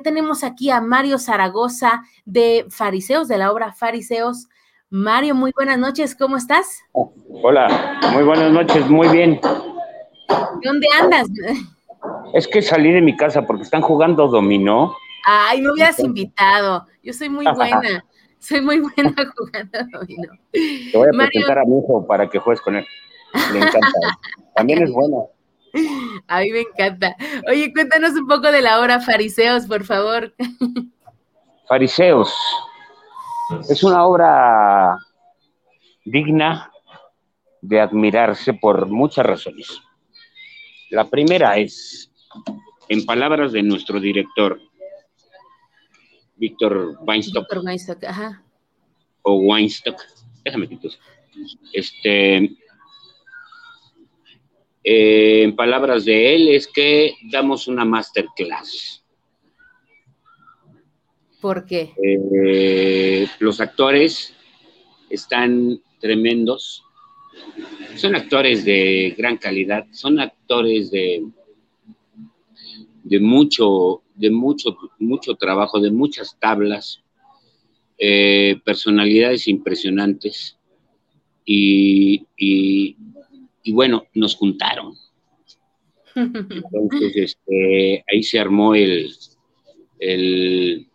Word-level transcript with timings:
tenemos 0.00 0.44
aquí 0.44 0.70
a 0.70 0.80
Mario 0.80 1.18
Zaragoza 1.18 2.02
de 2.24 2.66
Fariseos, 2.70 3.28
de 3.28 3.38
la 3.38 3.52
obra 3.52 3.72
Fariseos. 3.72 4.48
Mario, 4.88 5.34
muy 5.34 5.52
buenas 5.54 5.78
noches, 5.78 6.16
¿cómo 6.16 6.36
estás? 6.36 6.82
Hola, 6.92 8.00
muy 8.12 8.24
buenas 8.24 8.52
noches, 8.52 8.88
muy 8.88 9.08
bien. 9.08 9.40
¿Dónde 10.62 10.86
andas? 11.00 11.28
Es 12.34 12.48
que 12.48 12.62
salí 12.62 12.92
de 12.92 13.00
mi 13.00 13.16
casa 13.16 13.46
porque 13.46 13.62
están 13.62 13.82
jugando 13.82 14.28
dominó. 14.28 14.94
Ay, 15.24 15.60
me 15.60 15.72
hubieras 15.72 15.98
invitado. 16.00 16.86
Yo 17.02 17.12
soy 17.12 17.28
muy 17.28 17.46
buena. 17.54 18.04
Soy 18.40 18.62
muy 18.62 18.80
buena 18.80 19.14
jugando 19.36 19.78
dominó. 19.92 20.32
Te 20.50 20.96
voy 20.96 21.08
a 21.08 21.10
presentar 21.12 21.58
a 21.58 21.64
mi 21.66 21.78
hijo 21.78 22.06
para 22.06 22.26
que 22.26 22.38
juegues 22.38 22.62
con 22.62 22.74
él. 22.74 22.86
Le 23.52 23.58
encanta. 23.58 24.18
También 24.56 24.82
es 24.82 24.90
bueno. 24.90 25.28
A 26.28 26.40
mí 26.40 26.50
me 26.50 26.60
encanta. 26.60 27.16
Oye, 27.48 27.72
cuéntanos 27.72 28.12
un 28.12 28.26
poco 28.26 28.50
de 28.50 28.62
la 28.62 28.80
obra 28.80 29.00
Fariseos, 29.00 29.66
por 29.66 29.84
favor. 29.84 30.34
Fariseos. 31.68 32.32
Es 33.68 33.82
una 33.82 34.04
obra 34.04 34.96
digna 36.04 36.70
de 37.60 37.80
admirarse 37.80 38.54
por 38.54 38.86
muchas 38.86 39.26
razones. 39.26 39.80
La 40.90 41.08
primera 41.08 41.56
es, 41.56 42.10
en 42.88 43.04
palabras 43.04 43.52
de 43.52 43.62
nuestro 43.62 44.00
director, 44.00 44.60
Víctor 46.36 46.96
Weinstock. 47.02 47.44
Víctor 47.44 47.64
Weinstock, 47.64 48.04
ajá. 48.04 48.42
O 49.22 49.34
Weinstock. 49.34 50.00
Déjame 50.44 50.68
quitar. 50.68 50.90
Este, 51.72 52.56
eh, 54.92 55.44
en 55.44 55.54
palabras 55.54 56.04
de 56.04 56.34
él, 56.34 56.48
es 56.48 56.66
que 56.66 57.14
damos 57.30 57.68
una 57.68 57.84
masterclass. 57.84 59.04
¿Por 61.40 61.64
qué? 61.64 61.92
Eh, 62.02 63.28
los 63.38 63.60
actores 63.60 64.34
están 65.08 65.80
tremendos. 66.00 66.82
Son 67.94 68.16
actores 68.16 68.64
de 68.64 69.14
gran 69.16 69.36
calidad, 69.36 69.86
son 69.92 70.18
actores 70.18 70.90
de, 70.90 71.24
de 73.04 73.20
mucho, 73.20 74.02
de 74.16 74.30
mucho, 74.32 74.76
mucho 74.98 75.36
trabajo, 75.36 75.78
de 75.78 75.92
muchas 75.92 76.36
tablas, 76.40 77.00
eh, 77.96 78.56
personalidades 78.64 79.46
impresionantes. 79.46 80.56
y, 81.44 82.26
y 82.36 82.96
bueno, 83.72 84.06
nos 84.14 84.36
juntaron. 84.36 84.94
Entonces, 86.14 87.16
este, 87.16 88.04
ahí 88.10 88.22
se 88.22 88.38
armó 88.38 88.74
el, 88.74 89.12
el, 89.98 90.88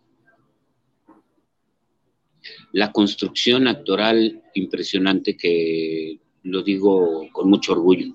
la 2.72 2.92
construcción 2.92 3.68
actoral 3.68 4.42
impresionante 4.54 5.36
que 5.36 6.18
lo 6.42 6.62
digo 6.62 7.28
con 7.32 7.48
mucho 7.48 7.72
orgullo. 7.72 8.14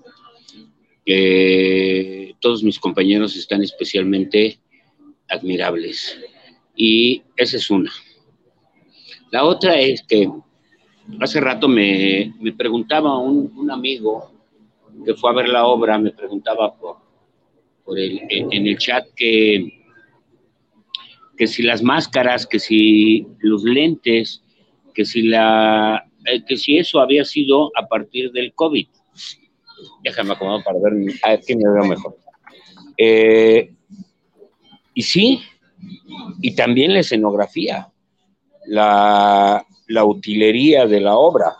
todos 2.40 2.62
mis 2.62 2.78
compañeros 2.78 3.36
están 3.36 3.62
especialmente 3.62 4.58
admirables. 5.28 6.18
Y 6.76 7.22
esa 7.36 7.56
es 7.56 7.70
una. 7.70 7.92
La 9.30 9.44
otra 9.44 9.80
es 9.80 10.02
que 10.02 10.30
hace 11.20 11.40
rato 11.40 11.68
me, 11.68 12.34
preguntaba 12.56 13.18
un, 13.18 13.52
un 13.56 13.70
amigo 13.70 14.31
que 15.04 15.14
fue 15.14 15.30
a 15.30 15.34
ver 15.34 15.48
la 15.48 15.66
obra 15.66 15.98
me 15.98 16.12
preguntaba 16.12 16.74
por, 16.74 16.96
por 17.84 17.98
el, 17.98 18.20
en, 18.28 18.66
el 18.66 18.78
chat 18.78 19.06
que, 19.16 19.84
que 21.36 21.46
si 21.46 21.62
las 21.62 21.82
máscaras, 21.82 22.46
que 22.46 22.58
si 22.58 23.26
los 23.40 23.64
lentes, 23.64 24.42
que 24.94 25.04
si, 25.04 25.22
la, 25.22 26.04
eh, 26.26 26.44
que 26.44 26.56
si 26.56 26.78
eso 26.78 27.00
había 27.00 27.24
sido 27.24 27.70
a 27.76 27.86
partir 27.86 28.30
del 28.32 28.52
COVID. 28.54 28.86
Déjame 30.04 30.32
acomodar 30.32 30.64
para 30.64 30.78
ver 30.78 30.92
a 31.22 31.30
ver 31.30 31.40
quién 31.44 31.58
me 31.58 31.72
veo 31.72 31.84
mejor. 31.84 32.16
Eh, 32.96 33.72
y 34.94 35.02
sí, 35.02 35.40
y 36.40 36.54
también 36.54 36.92
la 36.92 37.00
escenografía, 37.00 37.88
la, 38.66 39.64
la 39.88 40.04
utilería 40.04 40.86
de 40.86 41.00
la 41.00 41.16
obra 41.16 41.56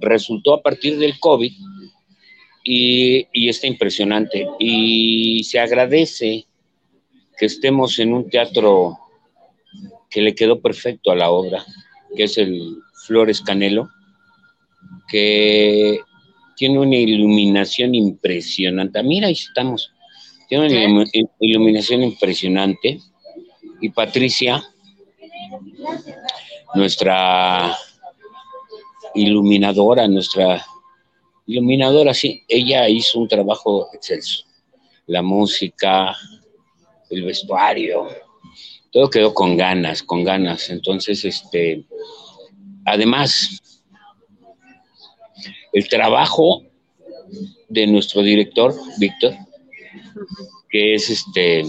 resultó 0.00 0.54
a 0.54 0.62
partir 0.62 0.98
del 0.98 1.18
COVID 1.18 1.52
y, 2.64 3.26
y 3.32 3.48
está 3.48 3.66
impresionante. 3.66 4.46
Y 4.58 5.44
se 5.44 5.58
agradece 5.58 6.46
que 7.38 7.46
estemos 7.46 7.98
en 7.98 8.12
un 8.12 8.28
teatro 8.28 8.98
que 10.10 10.20
le 10.20 10.34
quedó 10.34 10.60
perfecto 10.60 11.10
a 11.10 11.16
la 11.16 11.30
obra, 11.30 11.64
que 12.16 12.24
es 12.24 12.36
el 12.36 12.76
Flores 13.06 13.40
Canelo, 13.40 13.88
que 15.08 16.00
tiene 16.56 16.78
una 16.78 16.96
iluminación 16.96 17.94
impresionante. 17.94 19.02
Mira, 19.02 19.28
ahí 19.28 19.32
estamos. 19.32 19.92
Tiene 20.48 20.66
una 20.66 21.04
iluminación 21.38 22.02
impresionante. 22.02 22.98
Y 23.80 23.88
Patricia, 23.88 24.62
nuestra 26.74 27.76
iluminadora, 29.14 30.06
nuestra 30.08 30.64
iluminadora, 31.46 32.14
sí, 32.14 32.42
ella 32.48 32.88
hizo 32.88 33.18
un 33.18 33.28
trabajo 33.28 33.88
excelso. 33.92 34.44
La 35.06 35.22
música, 35.22 36.16
el 37.10 37.24
vestuario, 37.24 38.08
todo 38.92 39.10
quedó 39.10 39.34
con 39.34 39.56
ganas, 39.56 40.02
con 40.02 40.24
ganas. 40.24 40.70
Entonces, 40.70 41.24
este, 41.24 41.84
además, 42.84 43.60
el 45.72 45.88
trabajo 45.88 46.62
de 47.68 47.86
nuestro 47.86 48.22
director, 48.22 48.74
Víctor, 48.98 49.34
que 50.68 50.94
es 50.94 51.10
este 51.10 51.64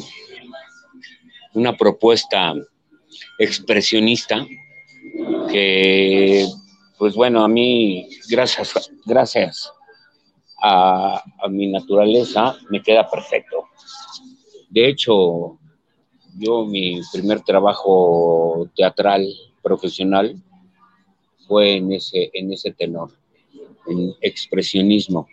una 1.54 1.76
propuesta 1.76 2.54
expresionista 3.38 4.48
que 5.52 6.48
pues 7.02 7.16
bueno, 7.16 7.44
a 7.44 7.48
mí, 7.48 8.08
gracias, 8.30 8.92
gracias 9.08 9.74
a, 10.62 11.20
mi 11.50 11.66
naturaleza, 11.66 12.56
me 12.70 12.80
queda 12.80 13.10
perfecto. 13.10 13.70
De 14.70 14.88
hecho, 14.88 15.58
yo 16.38 16.64
mi 16.68 17.02
primer 17.12 17.42
trabajo 17.42 18.70
teatral 18.76 19.28
profesional 19.64 20.36
fue 21.48 21.78
en 21.78 21.92
ese, 21.92 22.30
en 22.34 22.54
ese 22.54 22.72
tenor, 22.72 23.12
en 23.88 24.14
expresionismo. 24.22 25.28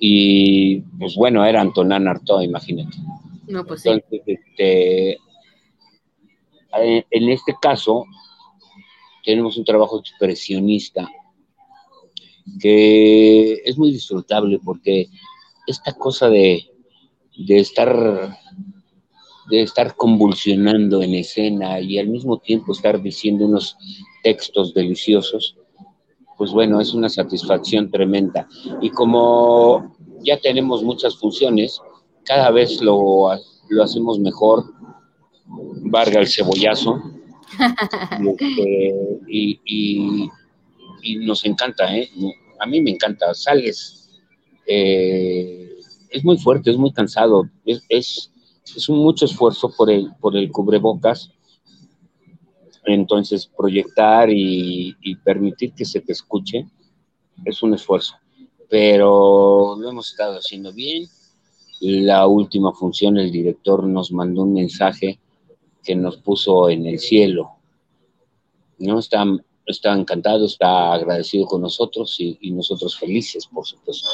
Y 0.00 0.80
pues 0.98 1.14
bueno, 1.14 1.44
era 1.44 1.60
Antonán 1.60 2.08
Artaud, 2.08 2.42
imagínate. 2.42 2.96
No, 3.46 3.64
pues 3.64 3.82
sí. 3.82 3.90
Entonces, 3.90 4.22
este, 4.26 5.18
en 6.72 7.28
este 7.28 7.54
caso, 7.62 8.06
tenemos 9.24 9.56
un 9.56 9.64
trabajo 9.64 10.00
expresionista 10.00 11.10
que 12.58 13.54
es 13.64 13.78
muy 13.78 13.92
disfrutable 13.92 14.58
porque 14.64 15.08
esta 15.66 15.92
cosa 15.92 16.28
de, 16.28 16.70
estar 17.48 18.36
de 19.48 19.62
estar 19.62 19.94
convulsionando 19.96 21.02
en 21.02 21.14
escena 21.14 21.80
y 21.80 21.98
al 21.98 22.08
mismo 22.08 22.38
tiempo 22.38 22.72
estar 22.72 23.00
diciendo 23.00 23.46
unos 23.46 23.76
textos 24.22 24.74
deliciosos, 24.74 25.56
pues 26.36 26.52
bueno, 26.52 26.80
es 26.80 26.94
una 26.94 27.08
satisfacción 27.08 27.90
tremenda. 27.90 28.48
Y 28.80 28.90
como 28.90 29.96
ya 30.22 30.38
tenemos 30.38 30.82
muchas 30.82 31.16
funciones, 31.16 31.80
cada 32.24 32.50
vez 32.50 32.80
lo, 32.80 33.28
lo 33.68 33.82
hacemos 33.82 34.18
mejor. 34.18 34.64
Varga 35.82 36.20
el 36.20 36.28
cebollazo, 36.28 37.02
este, 37.58 39.20
y, 39.26 40.30
nos 41.20 41.44
encanta, 41.44 41.96
¿eh? 41.96 42.10
A 42.60 42.66
mí 42.66 42.80
me 42.80 42.90
encanta. 42.90 43.32
Sales, 43.34 44.10
eh, 44.66 45.70
es 46.10 46.24
muy 46.24 46.38
fuerte, 46.38 46.70
es 46.70 46.76
muy 46.76 46.92
cansado, 46.92 47.48
es, 47.64 47.82
es, 47.88 48.88
un 48.88 48.98
mucho 48.98 49.24
esfuerzo 49.24 49.72
por 49.76 49.90
el, 49.90 50.10
por 50.20 50.36
el 50.36 50.50
cubrebocas. 50.50 51.30
Entonces, 52.84 53.46
proyectar 53.46 54.28
y, 54.30 54.94
permitir 55.24 55.72
que 55.74 55.84
se 55.84 56.00
te 56.00 56.12
escuche 56.12 56.66
es 57.44 57.62
un 57.62 57.74
esfuerzo. 57.74 58.14
Pero 58.68 59.76
lo 59.78 59.90
hemos 59.90 60.10
estado 60.10 60.38
haciendo 60.38 60.72
bien. 60.72 61.06
La 61.80 62.26
última 62.26 62.72
función, 62.72 63.16
el 63.18 63.30
director 63.30 63.86
nos 63.86 64.12
mandó 64.12 64.42
un 64.42 64.54
mensaje 64.54 65.18
que 65.82 65.94
nos 65.94 66.16
puso 66.18 66.68
en 66.68 66.86
el 66.86 66.98
cielo. 66.98 67.52
¿no? 68.78 68.98
Está, 68.98 69.24
está 69.66 69.92
encantado, 69.92 70.46
está 70.46 70.94
agradecido 70.94 71.46
con 71.46 71.62
nosotros 71.62 72.16
y, 72.18 72.50
nosotros 72.50 72.98
felices, 72.98 73.46
por 73.46 73.66
supuesto. 73.66 74.08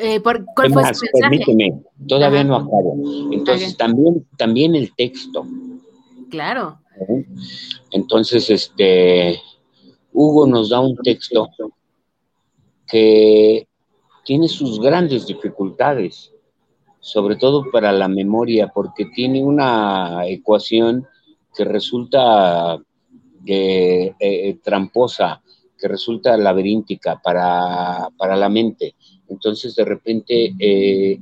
Eh, 0.00 0.20
¿Cuál 0.20 0.44
fue 0.56 0.68
su 0.68 0.74
mensaje? 0.74 1.10
Permíteme, 1.20 1.82
todavía 2.08 2.44
no 2.44 2.56
acabo. 2.56 2.96
Entonces, 3.32 3.76
también, 3.76 4.26
también 4.36 4.74
el 4.74 4.94
texto. 4.94 5.46
Claro. 6.30 6.80
Entonces, 7.92 8.50
este, 8.50 9.40
Hugo 10.12 10.46
nos 10.46 10.70
da 10.70 10.80
un 10.80 10.96
texto 10.96 11.48
que 12.88 13.68
tiene 14.24 14.48
sus 14.48 14.80
grandes 14.80 15.26
dificultades, 15.26 16.32
sobre 17.04 17.36
todo 17.36 17.70
para 17.70 17.92
la 17.92 18.08
memoria, 18.08 18.68
porque 18.68 19.04
tiene 19.04 19.44
una 19.44 20.26
ecuación 20.26 21.06
que 21.54 21.62
resulta 21.62 22.78
eh, 23.46 24.14
eh, 24.18 24.58
tramposa, 24.62 25.42
que 25.78 25.86
resulta 25.86 26.34
laberíntica 26.38 27.20
para, 27.22 28.08
la 28.18 28.48
mente. 28.48 28.96
Entonces, 29.28 29.76
de 29.76 29.84
repente, 29.84 30.54
eh, 30.58 31.20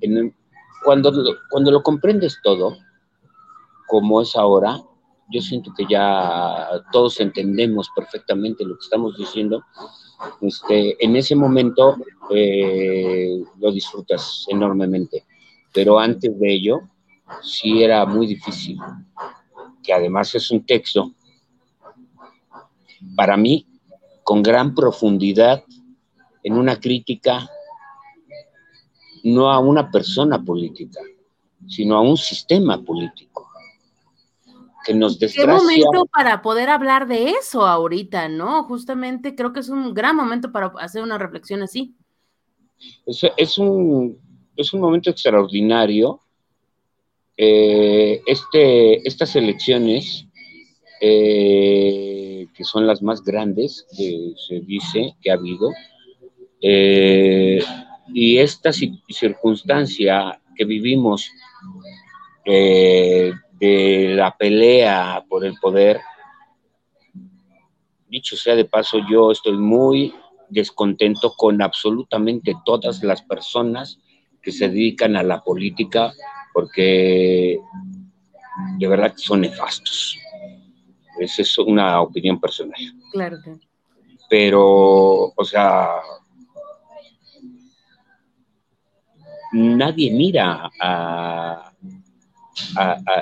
cuando, 0.85 1.13
cuando 1.51 1.73
lo 1.73 1.83
comprendes 1.83 2.39
todo, 2.45 2.77
como 3.89 4.21
es 4.21 4.37
ahora, 4.37 4.81
yo 5.33 5.41
siento 5.41 5.73
que 5.77 5.85
ya 5.91 6.81
todos 6.93 7.19
entendemos 7.19 7.91
perfectamente 7.97 8.65
lo 8.65 8.77
que 8.77 8.85
estamos 8.85 9.19
diciendo. 9.19 9.65
Este, 10.43 11.05
en 11.05 11.17
ese 11.17 11.35
momento 11.35 11.97
lo 13.59 13.73
disfrutas 13.73 14.47
enormemente, 14.49 15.25
pero 15.73 15.99
antes 15.99 16.39
de 16.39 16.53
ello 16.53 16.81
sí 17.43 17.83
era 17.83 18.05
muy 18.07 18.27
difícil, 18.27 18.79
que 19.83 19.93
además 19.93 20.35
es 20.35 20.51
un 20.51 20.65
texto 20.65 21.13
para 23.17 23.37
mí, 23.37 23.67
con 24.23 24.43
gran 24.43 24.75
profundidad, 24.75 25.65
en 26.43 26.55
una 26.55 26.79
crítica 26.79 27.49
no 29.25 29.51
a 29.51 29.59
una 29.59 29.91
persona 29.91 30.43
política, 30.43 31.01
sino 31.69 31.97
a 31.97 32.01
un 32.01 32.17
sistema 32.17 32.83
político 32.83 33.49
que 34.85 34.95
nos 34.95 35.19
desgracia. 35.19 35.55
Qué 35.55 35.81
momento 35.85 36.07
para 36.07 36.43
poder 36.43 36.69
hablar 36.69 37.07
de 37.07 37.31
eso 37.31 37.67
ahorita, 37.67 38.29
¿no? 38.29 38.65
Justamente 38.65 39.37
creo 39.37 39.53
que 39.53 39.61
es 39.61 39.69
un 39.69 39.95
gran 39.95 40.17
momento 40.17 40.51
para 40.51 40.73
hacer 40.79 41.03
una 41.03 41.19
reflexión 41.19 41.63
así. 41.63 41.95
Es, 43.37 43.59
un, 43.59 44.19
es 44.57 44.73
un 44.73 44.81
momento 44.81 45.11
extraordinario. 45.11 46.21
Eh, 47.37 48.23
este, 48.27 49.07
estas 49.07 49.35
elecciones 49.37 50.27
eh, 51.01 52.47
que 52.55 52.65
son 52.65 52.87
las 52.87 53.03
más 53.03 53.23
grandes 53.23 53.87
que 53.97 54.35
se 54.37 54.61
dice 54.61 55.15
que 55.21 55.31
ha 55.31 55.35
habido. 55.35 55.71
Eh, 56.61 57.63
y 58.15 58.39
esta 58.39 58.71
circunstancia 58.73 60.41
que 60.55 60.65
vivimos 60.65 61.31
de 62.45 64.15
la 64.15 64.37
pelea 64.37 65.25
por 65.29 65.45
el 65.45 65.55
poder, 65.61 66.01
dicho 68.09 68.37
sea 68.37 68.57
de 68.57 68.65
paso, 68.65 68.99
yo 69.09 69.31
estoy 69.31 69.57
muy 69.57 70.13
descontento 70.51 71.33
con 71.35 71.63
absolutamente 71.63 72.55
todas 72.65 73.03
las 73.03 73.23
personas 73.23 73.99
que 74.43 74.53
se 74.53 74.69
dedican 74.69 75.17
a 75.17 75.23
la 75.23 75.43
política 75.43 76.13
porque 76.53 77.59
de 78.79 78.89
verdad 78.89 79.13
que 79.13 79.23
son 79.23 79.43
nefastos. 79.43 80.19
Esa 81.19 81.43
es 81.43 81.59
una 81.59 82.01
opinión 82.01 82.41
personal. 82.41 82.81
Claro. 83.13 83.37
Pero, 84.29 85.33
o 85.37 85.45
sea, 85.45 85.89
nadie 89.53 90.11
mira 90.11 90.71
a, 90.81 91.73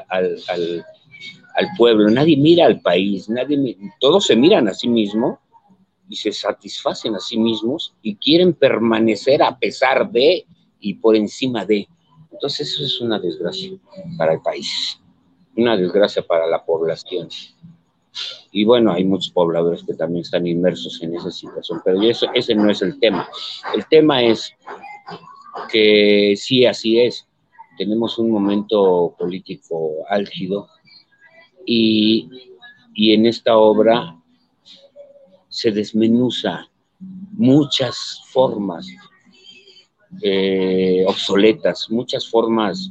al, 0.09 1.69
pueblo, 1.77 2.09
nadie 2.11 2.37
mira 2.37 2.67
al 2.67 2.81
país, 2.81 3.29
nadie, 3.29 3.77
todos 3.99 4.27
se 4.27 4.37
miran 4.37 4.69
a 4.69 4.75
sí 4.75 4.89
mismos 4.89 5.39
y 6.09 6.17
se 6.17 6.33
satisfacen 6.33 7.15
a 7.17 7.21
sí 7.21 7.39
mismos 7.39 7.95
y 8.03 8.17
quieren 8.17 8.53
permanecer 8.55 9.43
a 9.43 9.59
pesar 9.59 10.11
de 10.11 10.47
y 10.81 10.95
por 10.95 11.17
encima 11.17 11.65
de. 11.65 11.89
Entonces 12.33 12.73
eso 12.73 12.85
es 12.85 13.01
una 13.01 13.19
desgracia 13.19 13.73
para 14.17 14.35
el 14.35 14.41
país, 14.41 15.01
una 15.57 15.77
desgracia 15.77 16.23
para 16.23 16.47
la 16.47 16.65
población. 16.65 17.29
Y 18.53 18.65
bueno, 18.65 18.93
hay 18.93 19.05
muchos 19.05 19.31
pobladores 19.31 19.85
que 19.85 19.95
también 19.95 20.23
están 20.23 20.47
inmersos 20.47 21.01
en 21.03 21.15
esa 21.15 21.31
situación, 21.31 21.81
pero 21.85 22.03
eso, 22.03 22.27
ese 22.35 22.55
no 22.55 22.71
es 22.71 22.83
el 22.83 22.99
tema. 22.99 23.29
El 23.75 23.87
tema 23.87 24.23
es 24.23 24.53
que 25.71 26.35
sí, 26.37 26.67
así 26.67 26.99
es. 26.99 27.27
Tenemos 27.79 28.19
un 28.19 28.31
momento 28.31 29.15
político 29.19 30.05
álgido 30.09 30.69
y, 31.65 32.29
en 32.97 33.27
esta 33.27 33.57
obra 33.57 34.17
se 35.49 35.71
desmenuza 35.71 36.69
muchas 37.33 38.23
formas 38.27 38.87
eh, 40.23 41.05
obsoletas, 41.07 41.91
muchas 41.91 42.29
formas 42.29 42.91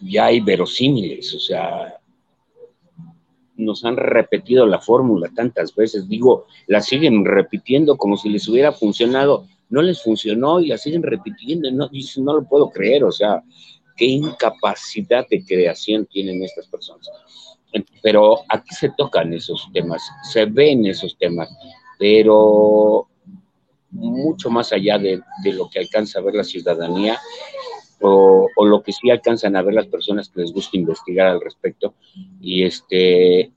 ya 0.00 0.28
verosímiles, 0.44 1.34
o 1.34 1.38
sea, 1.38 1.98
nos 3.56 3.84
han 3.84 3.96
repetido 3.96 4.66
la 4.66 4.80
fórmula 4.80 5.30
tantas 5.34 5.74
veces, 5.74 6.08
digo, 6.08 6.46
la 6.66 6.80
siguen 6.80 7.24
repitiendo 7.24 7.96
como 7.96 8.16
si 8.16 8.28
les 8.28 8.48
hubiera 8.48 8.72
funcionado, 8.72 9.46
no 9.70 9.82
les 9.82 10.02
funcionó 10.02 10.60
y 10.60 10.68
la 10.68 10.78
siguen 10.78 11.02
repitiendo, 11.02 11.70
no, 11.70 11.88
no 12.18 12.34
lo 12.34 12.44
puedo 12.48 12.70
creer, 12.70 13.04
o 13.04 13.12
sea, 13.12 13.42
qué 13.96 14.06
incapacidad 14.06 15.26
de 15.28 15.44
creación 15.44 16.06
tienen 16.06 16.42
estas 16.42 16.66
personas. 16.66 17.08
Pero 18.02 18.40
aquí 18.48 18.74
se 18.74 18.90
tocan 18.96 19.32
esos 19.32 19.68
temas, 19.72 20.02
se 20.30 20.44
ven 20.44 20.86
esos 20.86 21.16
temas, 21.18 21.48
pero 21.98 23.08
mucho 23.94 24.50
más 24.50 24.72
allá 24.72 24.98
de, 24.98 25.20
de 25.42 25.52
lo 25.52 25.70
que 25.70 25.78
alcanza 25.78 26.18
a 26.18 26.22
ver 26.22 26.34
la 26.34 26.44
ciudadanía, 26.44 27.18
o, 28.00 28.64
lo 28.64 28.82
que 28.82 28.92
sí 28.92 29.10
alcanzan 29.10 29.56
a 29.56 29.62
ver 29.62 29.74
las 29.74 29.86
personas 29.86 30.28
que 30.28 30.40
les 30.40 30.52
gusta 30.52 30.76
investigar 30.76 31.28
al 31.28 31.40
respecto 31.40 31.94
y 32.40 32.64
este 32.64 33.52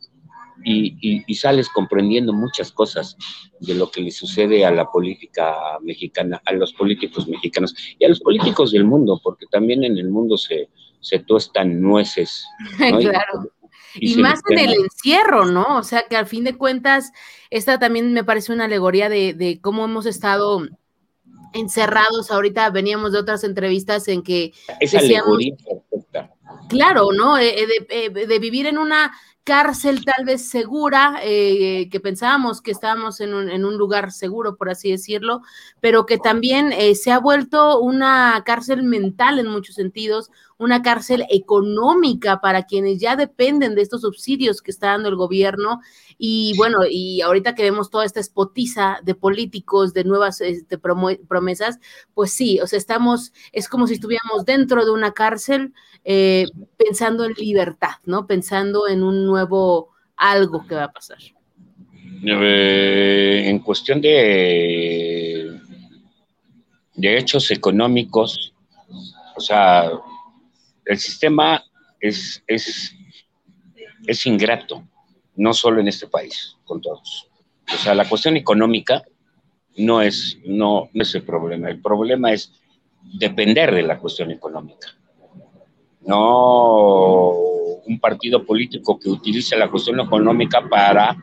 y, 0.63 1.35
sales 1.35 1.69
comprendiendo 1.69 2.33
muchas 2.33 2.71
cosas 2.71 3.15
de 3.59 3.75
lo 3.75 3.91
que 3.91 4.01
le 4.01 4.11
sucede 4.11 4.65
a 4.65 4.71
la 4.71 4.89
política 4.89 5.55
mexicana, 5.81 6.41
a 6.45 6.53
los 6.53 6.73
políticos 6.73 7.27
mexicanos 7.27 7.75
y 7.99 8.05
a 8.05 8.09
los 8.09 8.19
políticos 8.19 8.71
del 8.71 8.83
mundo, 8.83 9.21
porque 9.23 9.45
también 9.51 9.83
en 9.83 9.97
el 9.97 10.09
mundo 10.09 10.35
se, 10.35 10.69
se 10.99 11.19
tuestan 11.19 11.79
nueces. 11.79 12.45
claro. 12.77 13.51
Y, 13.95 14.17
más 14.17 14.41
en 14.49 14.59
el 14.59 14.73
encierro, 14.73 15.45
¿no? 15.45 15.77
O 15.77 15.83
sea 15.83 16.05
que 16.09 16.15
al 16.15 16.27
fin 16.27 16.43
de 16.43 16.57
cuentas, 16.57 17.11
esta 17.49 17.79
también 17.79 18.13
me 18.13 18.23
parece 18.23 18.53
una 18.53 18.65
alegoría 18.65 19.09
de, 19.09 19.33
de 19.33 19.59
cómo 19.61 19.85
hemos 19.85 20.05
estado 20.05 20.67
encerrados. 21.53 22.31
Ahorita 22.31 22.69
veníamos 22.69 23.11
de 23.11 23.19
otras 23.19 23.43
entrevistas 23.43 24.07
en 24.07 24.23
que 24.23 24.53
decíamos, 24.79 25.37
claro, 26.69 27.09
¿no? 27.11 27.37
Eh, 27.37 27.63
eh, 27.63 27.87
eh, 27.89 28.09
de, 28.09 28.39
vivir 28.39 28.67
en 28.67 28.77
una 28.77 29.13
cárcel 29.43 30.03
tal 30.03 30.25
vez 30.25 30.49
segura, 30.49 31.21
que 31.23 31.99
pensábamos 32.03 32.61
que 32.61 32.71
estábamos 32.71 33.21
en 33.21 33.33
un, 33.33 33.49
en 33.49 33.63
un, 33.63 33.77
lugar 33.77 34.11
seguro, 34.11 34.57
por 34.57 34.69
así 34.69 34.91
decirlo, 34.91 35.41
pero 35.79 36.05
que 36.05 36.17
también 36.17 36.73
se 36.95 37.11
ha 37.11 37.19
vuelto 37.19 37.79
una 37.79 38.43
cárcel 38.45 38.83
mental 38.83 39.39
en 39.39 39.47
muchos 39.47 39.75
sentidos, 39.75 40.31
una 40.59 40.81
cárcel 40.81 41.25
económica 41.29 42.41
para 42.41 42.63
quienes 42.63 42.99
ya 42.99 43.15
dependen 43.15 43.75
de 43.75 43.81
estos 43.81 44.01
subsidios 44.01 44.61
que 44.61 44.71
está 44.71 44.87
dando 44.87 45.09
el 45.09 45.15
gobierno. 45.15 45.81
Y 46.17 46.53
bueno, 46.57 46.79
y 46.89 47.21
ahorita 47.21 47.53
que 47.53 47.63
vemos 47.63 47.89
toda 47.89 48.05
esta 48.05 48.19
espotiza 48.19 48.99
de 49.03 49.13
políticos, 49.13 49.93
de 49.93 50.03
nuevas 50.03 50.41
este, 50.41 50.77
promesas, 50.77 51.79
pues 52.13 52.33
sí, 52.33 52.59
o 52.59 52.67
sea, 52.67 52.77
estamos, 52.77 53.33
es 53.51 53.69
como 53.69 53.87
si 53.87 53.93
estuviéramos 53.93 54.45
dentro 54.45 54.83
de 54.83 54.91
una 54.91 55.11
cárcel 55.11 55.73
eh, 56.03 56.45
pensando 56.77 57.25
en 57.25 57.33
libertad, 57.33 57.95
¿no? 58.05 58.25
Pensando 58.25 58.87
en 58.87 59.03
un 59.03 59.25
nuevo 59.25 59.89
algo 60.15 60.65
que 60.67 60.75
va 60.75 60.85
a 60.85 60.91
pasar. 60.91 61.19
Eh, 62.25 63.43
en 63.45 63.59
cuestión 63.59 64.01
de, 64.01 65.59
de 66.95 67.17
hechos 67.17 67.51
económicos, 67.51 68.53
o 69.35 69.39
sea, 69.39 69.91
el 70.87 70.97
sistema 70.97 71.63
es, 71.99 72.43
es, 72.47 72.95
es 74.05 74.25
ingrato, 74.25 74.87
no 75.35 75.53
solo 75.53 75.81
en 75.81 75.87
este 75.87 76.07
país, 76.07 76.55
con 76.63 76.81
todos. 76.81 77.29
O 77.73 77.77
sea, 77.77 77.93
la 77.93 78.07
cuestión 78.07 78.37
económica 78.37 79.03
no 79.75 80.01
es, 80.01 80.37
no, 80.45 80.89
es 80.93 81.13
el 81.15 81.23
problema. 81.23 81.69
El 81.69 81.81
problema 81.81 82.31
es 82.31 82.53
depender 83.19 83.73
de 83.73 83.83
la 83.83 83.99
cuestión 83.99 84.31
económica. 84.31 84.87
No 86.01 87.33
un 87.85 87.99
partido 87.99 88.45
político 88.45 88.99
que 88.99 89.09
utilice 89.09 89.55
la 89.55 89.69
cuestión 89.69 89.99
económica 89.99 90.67
para, 90.69 91.15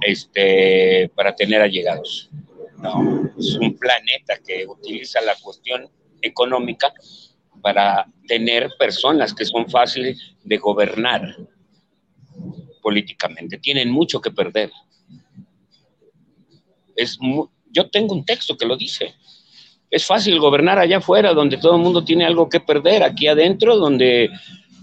este, 0.00 1.10
para 1.14 1.34
tener 1.34 1.60
allegados. 1.62 2.30
no, 2.78 3.30
es 3.38 3.54
un 3.56 3.76
planeta 3.76 4.38
que 4.46 4.66
utiliza 4.66 5.20
la 5.22 5.34
cuestión 5.36 5.88
económica 6.20 6.92
para 7.64 8.06
tener 8.28 8.68
personas 8.78 9.32
que 9.32 9.46
son 9.46 9.70
fáciles 9.70 10.34
de 10.44 10.58
gobernar 10.58 11.34
políticamente. 12.82 13.56
Tienen 13.56 13.90
mucho 13.90 14.20
que 14.20 14.30
perder. 14.30 14.70
Es 16.94 17.18
yo 17.70 17.88
tengo 17.88 18.14
un 18.14 18.26
texto 18.26 18.54
que 18.58 18.66
lo 18.66 18.76
dice. 18.76 19.14
Es 19.90 20.04
fácil 20.04 20.38
gobernar 20.38 20.78
allá 20.78 20.98
afuera, 20.98 21.32
donde 21.32 21.56
todo 21.56 21.76
el 21.76 21.82
mundo 21.82 22.04
tiene 22.04 22.26
algo 22.26 22.50
que 22.50 22.60
perder. 22.60 23.02
Aquí 23.02 23.28
adentro, 23.28 23.78
donde 23.78 24.28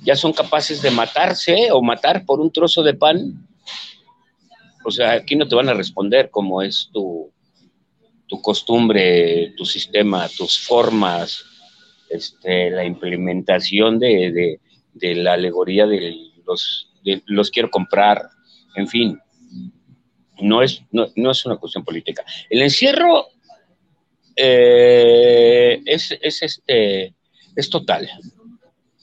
ya 0.04 0.16
son 0.16 0.34
capaces 0.34 0.82
de 0.82 0.90
matarse 0.90 1.72
o 1.72 1.84
matar 1.84 2.26
por 2.26 2.40
un 2.40 2.52
trozo 2.52 2.82
de 2.82 2.96
pan. 2.96 3.48
O 4.84 4.90
sea, 4.90 5.12
aquí 5.12 5.36
no 5.36 5.48
te 5.48 5.54
van 5.54 5.70
a 5.70 5.76
responder 5.76 6.32
cómo 6.32 6.64
es 6.64 6.90
tu, 6.92 7.32
tu 8.26 8.42
costumbre, 8.42 9.54
tu 9.56 9.66
sistema, 9.66 10.28
tus 10.30 10.58
formas, 10.58 11.46
este, 12.12 12.70
la 12.70 12.86
implementación 12.86 14.00
de, 14.00 14.60
la 14.94 15.34
alegoría 15.34 15.88
de 15.88 16.16
los, 16.46 16.92
los 17.26 17.50
quiero 17.50 17.70
comprar, 17.70 18.22
en 18.76 18.88
fin, 18.88 19.20
no 20.42 20.62
es, 20.62 20.82
no, 20.92 21.32
es 21.32 21.46
una 21.46 21.58
cuestión 21.58 21.84
política. 21.84 22.24
El 22.50 22.62
encierro 22.62 23.28
eh, 24.36 25.82
es, 25.86 26.12
este, 26.22 27.14
es 27.56 27.70
total. 27.70 28.10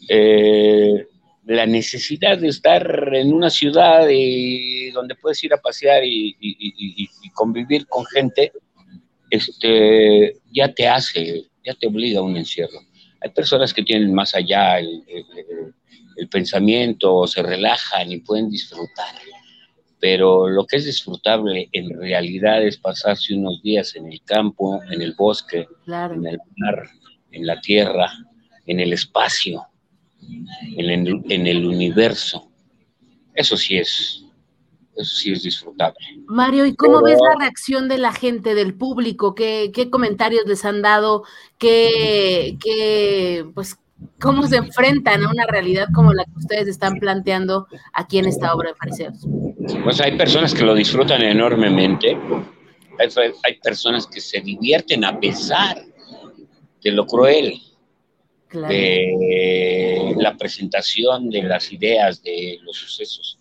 Eh, 0.09 1.07
la 1.47 1.67
necesidad 1.67 2.39
de 2.39 2.49
estar 2.49 3.15
en 3.15 3.33
una 3.33 3.49
ciudad 3.49 4.07
donde 4.93 5.15
puedes 5.15 5.43
ir 5.45 5.55
a 5.55 5.61
pasear 5.61 6.03
y, 6.05 7.09
convivir 7.35 7.87
con 7.87 8.05
gente, 8.05 8.53
este, 9.31 10.37
ya 10.53 10.73
te 10.75 10.89
hace, 10.89 11.45
ya 11.65 11.75
te 11.75 11.87
obliga 11.87 12.21
a 12.21 12.23
un 12.23 12.37
encierro. 12.37 12.81
Hay 13.21 13.31
personas 13.31 13.75
que 13.75 13.83
tienen 13.83 14.15
más 14.15 14.35
allá 14.35 14.79
el, 14.79 15.05
pensamiento, 16.31 17.27
se 17.27 17.43
relajan 17.43 18.11
y 18.11 18.19
pueden 18.19 18.51
disfrutar. 18.51 19.15
Pero 20.01 20.49
lo 20.49 20.67
que 20.67 20.77
es 20.77 20.85
disfrutable 20.85 21.69
en 21.73 21.99
realidad 21.99 22.63
es 22.63 22.77
pasarse 22.77 23.35
unos 23.35 23.63
días 23.63 23.95
en 23.97 24.11
el 24.13 24.21
campo, 24.23 24.81
en 24.91 25.03
el 25.03 25.15
bosque, 25.15 25.67
en 25.87 26.27
el 26.27 26.39
mar, 26.57 26.89
en 27.31 27.47
la 27.47 27.61
tierra, 27.61 28.13
en 28.67 28.81
el 28.81 28.93
espacio, 28.93 29.67
en 30.77 30.91
el, 30.91 31.23
en 31.29 31.47
el 31.47 31.67
universo. 31.67 32.51
Eso 33.35 33.57
sí 33.57 33.79
es 33.79 34.25
eso 34.99 35.17
sí 35.17 35.33
es 35.33 35.43
disfrutable. 35.45 35.99
Mario, 36.27 36.67
¿y 36.67 36.75
cómo 36.75 37.01
ves 37.03 37.19
la 37.23 37.39
reacción 37.39 37.89
de 37.89 37.99
la 37.99 38.13
gente, 38.13 38.55
del 38.55 38.75
público? 38.75 39.35
¿Qué, 39.35 39.89
comentarios 39.91 40.45
les 40.47 40.65
han 40.65 40.83
dado? 40.83 41.23
¿Qué, 41.57 42.59
qué, 42.63 43.47
pues, 43.55 43.79
cómo 44.21 44.47
se 44.49 44.57
enfrentan 44.57 45.25
a 45.25 45.31
una 45.31 45.47
realidad 45.47 45.87
como 45.95 46.13
la 46.13 46.25
que 46.25 46.37
ustedes 46.37 46.67
están 46.67 46.99
planteando 46.99 47.69
aquí 47.93 48.19
en 48.19 48.27
esta 48.27 48.53
obra 48.53 48.71
de 48.71 48.75
Fariseos? 48.75 49.27
Pues 49.85 50.01
hay 50.01 50.19
personas 50.19 50.53
que 50.53 50.65
lo 50.65 50.75
disfrutan 50.75 51.23
enormemente. 51.23 52.19
Hay, 52.99 53.09
hay 53.45 53.55
personas 53.63 54.07
que 54.07 54.21
se 54.21 54.41
divierten 54.41 55.05
a 55.05 55.19
pesar 55.21 55.81
de 56.83 56.91
lo 56.91 57.07
cruel. 57.07 57.61
de 58.51 60.15
la 60.17 60.35
presentación 60.37 61.29
de 61.29 61.43
las 61.43 61.71
ideas, 61.71 62.23
de 62.23 62.59
los 62.63 62.79
sucesos 62.79 63.39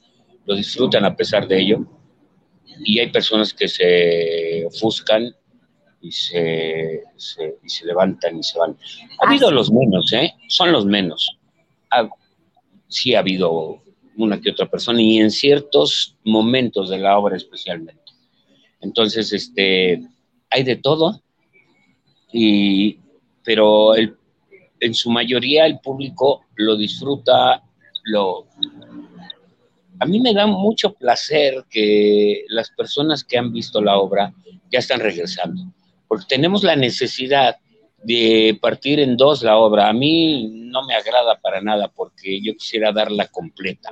lo 0.47 0.55
disfrutan 0.55 1.05
a 1.05 1.15
pesar 1.15 1.47
de 1.47 1.59
ello. 1.59 1.85
Y 2.83 2.99
hay 2.99 3.11
personas 3.11 3.53
que 3.53 3.67
se 3.67 4.65
ofuscan 4.65 5.35
y 6.01 6.11
se, 6.11 7.03
y 7.63 7.69
se 7.69 7.85
levantan 7.85 8.39
y 8.39 8.43
se 8.43 8.57
van. 8.57 8.75
Ha 9.19 9.27
habido 9.27 9.51
los 9.51 9.71
menos, 9.71 10.11
¿eh? 10.13 10.33
Son 10.47 10.71
los 10.71 10.85
menos. 10.85 11.37
sí 12.87 13.13
ha 13.13 13.19
habido 13.19 13.83
una 14.15 14.39
que 14.39 14.51
otra 14.51 14.67
persona 14.67 15.01
y 15.01 15.19
en 15.19 15.29
ciertos 15.29 16.15
momentos 16.23 16.89
de 16.89 16.97
la 16.97 17.17
obra 17.19 17.35
especialmente. 17.35 18.13
Entonces, 18.79 19.33
este, 19.33 20.01
hay 20.49 20.63
de 20.63 20.77
todo, 20.77 21.21
y, 22.31 22.99
pero 23.43 23.95
el, 23.95 24.15
en 24.79 24.93
su 24.93 25.09
mayoría 25.09 25.65
el 25.65 25.79
público 25.79 26.45
lo 26.55 26.77
disfruta, 26.77 27.63
lo, 28.05 28.47
a 29.99 30.05
mí 30.05 30.19
me 30.19 30.33
da 30.33 30.47
mucho 30.47 30.93
placer 30.93 31.65
que 31.69 32.45
las 32.49 32.69
personas 32.71 33.23
que 33.23 33.37
han 33.37 33.51
visto 33.51 33.81
la 33.81 33.97
obra 33.97 34.33
ya 34.71 34.79
están 34.79 34.99
regresando, 34.99 35.73
porque 36.07 36.25
tenemos 36.27 36.63
la 36.63 36.75
necesidad 36.75 37.57
de 38.03 38.57
partir 38.61 38.99
en 38.99 39.17
dos 39.17 39.43
la 39.43 39.57
obra. 39.57 39.89
A 39.89 39.93
mí 39.93 40.47
no 40.49 40.85
me 40.85 40.93
agrada 40.93 41.39
para 41.39 41.61
nada 41.61 41.87
porque 41.89 42.39
yo 42.41 42.55
quisiera 42.55 42.91
darla 42.91 43.27
completa. 43.27 43.89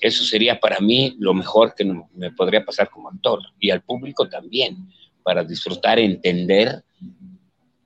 Eso 0.00 0.24
sería 0.24 0.58
para 0.58 0.80
mí 0.80 1.14
lo 1.18 1.34
mejor 1.34 1.74
que 1.74 1.84
me 1.84 2.30
podría 2.32 2.64
pasar 2.64 2.90
como 2.90 3.08
actor 3.08 3.40
y 3.60 3.70
al 3.70 3.82
público 3.82 4.28
también, 4.28 4.88
para 5.22 5.42
disfrutar, 5.42 5.98
entender, 5.98 6.84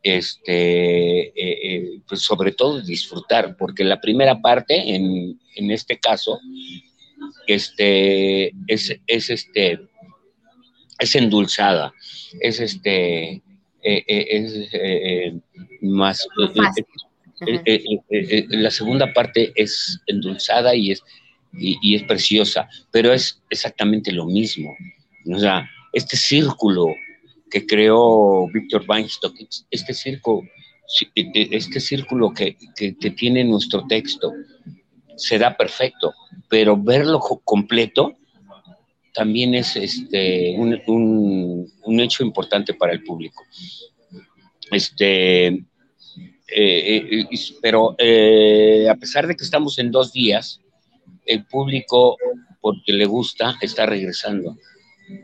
este, 0.03 1.29
eh, 1.29 1.33
eh, 1.37 2.01
pues 2.09 2.23
sobre 2.23 2.53
todo 2.53 2.81
disfrutar, 2.81 3.57
porque 3.57 3.85
la 3.85 4.01
primera 4.01 4.41
parte, 4.41 4.95
en, 4.95 5.39
en 5.57 5.71
este 5.71 5.99
caso, 5.99 6.39
este, 7.47 8.53
es, 8.67 8.97
es, 9.07 9.31
este, 9.31 9.81
es 10.99 11.15
endulzada, 11.15 11.93
es 12.41 12.61
este, 12.61 13.43
eh, 13.83 14.05
eh, 14.07 14.27
es 14.29 14.69
eh, 14.73 15.41
más... 15.83 16.27
la 18.51 18.71
segunda 18.71 19.13
parte 19.15 19.53
es 19.55 19.99
endulzada 20.07 20.75
y 20.75 20.93
es, 20.93 21.03
y, 21.53 21.95
es 21.95 22.03
preciosa, 22.05 22.69
pero 22.91 23.13
es 23.13 23.43
exactamente 23.49 24.13
lo 24.13 24.27
mismo. 24.27 24.75
O 25.33 25.39
sea, 25.39 25.69
este 25.93 26.17
círculo 26.17 26.95
que 27.51 27.67
creó 27.67 28.47
Víctor 28.53 28.85
Weinstock, 28.87 29.35
este 29.71 29.95
círculo, 29.95 30.43
este 31.25 31.81
círculo 31.81 32.33
que, 32.33 32.57
que, 32.77 32.97
que, 32.97 33.11
tiene 33.11 33.45
nuestro 33.45 33.87
texto, 33.87 34.33
será 35.21 35.57
perfecto, 35.57 36.15
pero 36.49 36.77
verlo 36.77 37.21
completo 37.21 38.17
también 39.13 39.55
es 39.55 39.77
este, 39.77 40.57
un, 40.59 42.01
hecho 42.01 42.23
importante 42.25 42.75
para 42.75 42.93
el 42.93 43.03
público. 43.03 43.45
Este, 44.71 45.47
eh, 45.49 45.65
eh, 46.49 47.29
pero 47.61 47.95
eh, 47.99 48.89
a 48.89 48.95
pesar 48.97 49.27
de 49.27 49.37
que 49.37 49.45
estamos 49.45 49.79
en 49.79 49.91
dos 49.91 50.13
días, 50.13 50.61
el 51.27 51.45
público, 51.45 52.17
porque 52.61 52.93
le 52.93 53.07
gusta, 53.07 53.57
está 53.61 53.87
regresando. 53.87 54.57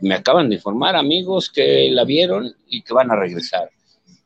Me 0.01 0.15
acaban 0.15 0.49
de 0.49 0.55
informar 0.55 0.95
amigos 0.95 1.49
que 1.49 1.89
la 1.91 2.03
vieron 2.03 2.53
y 2.67 2.81
que 2.81 2.93
van 2.93 3.09
a 3.09 3.15
regresar. 3.15 3.69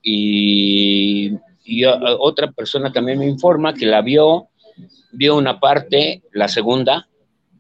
Y, 0.04 1.32
y 1.64 1.86
otra 1.86 2.52
persona 2.52 2.92
también 2.92 3.20
me 3.20 3.28
informa 3.28 3.74
que 3.74 3.86
la 3.86 4.02
vio 4.02 4.51
vio 5.12 5.36
una 5.36 5.60
parte, 5.60 6.22
la 6.32 6.48
segunda, 6.48 7.08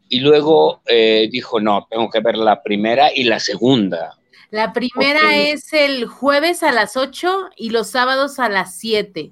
y 0.09 0.19
luego 0.19 0.81
eh, 0.85 1.29
dijo, 1.31 1.59
no, 1.59 1.87
tengo 1.89 2.09
que 2.09 2.19
ver 2.19 2.37
la 2.37 2.61
primera 2.61 3.13
y 3.13 3.23
la 3.23 3.39
segunda. 3.39 4.17
La 4.49 4.73
primera 4.73 5.37
es 5.37 5.71
el 5.71 6.05
jueves 6.05 6.61
a 6.63 6.73
las 6.73 6.97
8 6.97 7.51
y 7.55 7.69
los 7.69 7.89
sábados 7.89 8.37
a 8.37 8.49
las 8.49 8.75
7. 8.75 9.31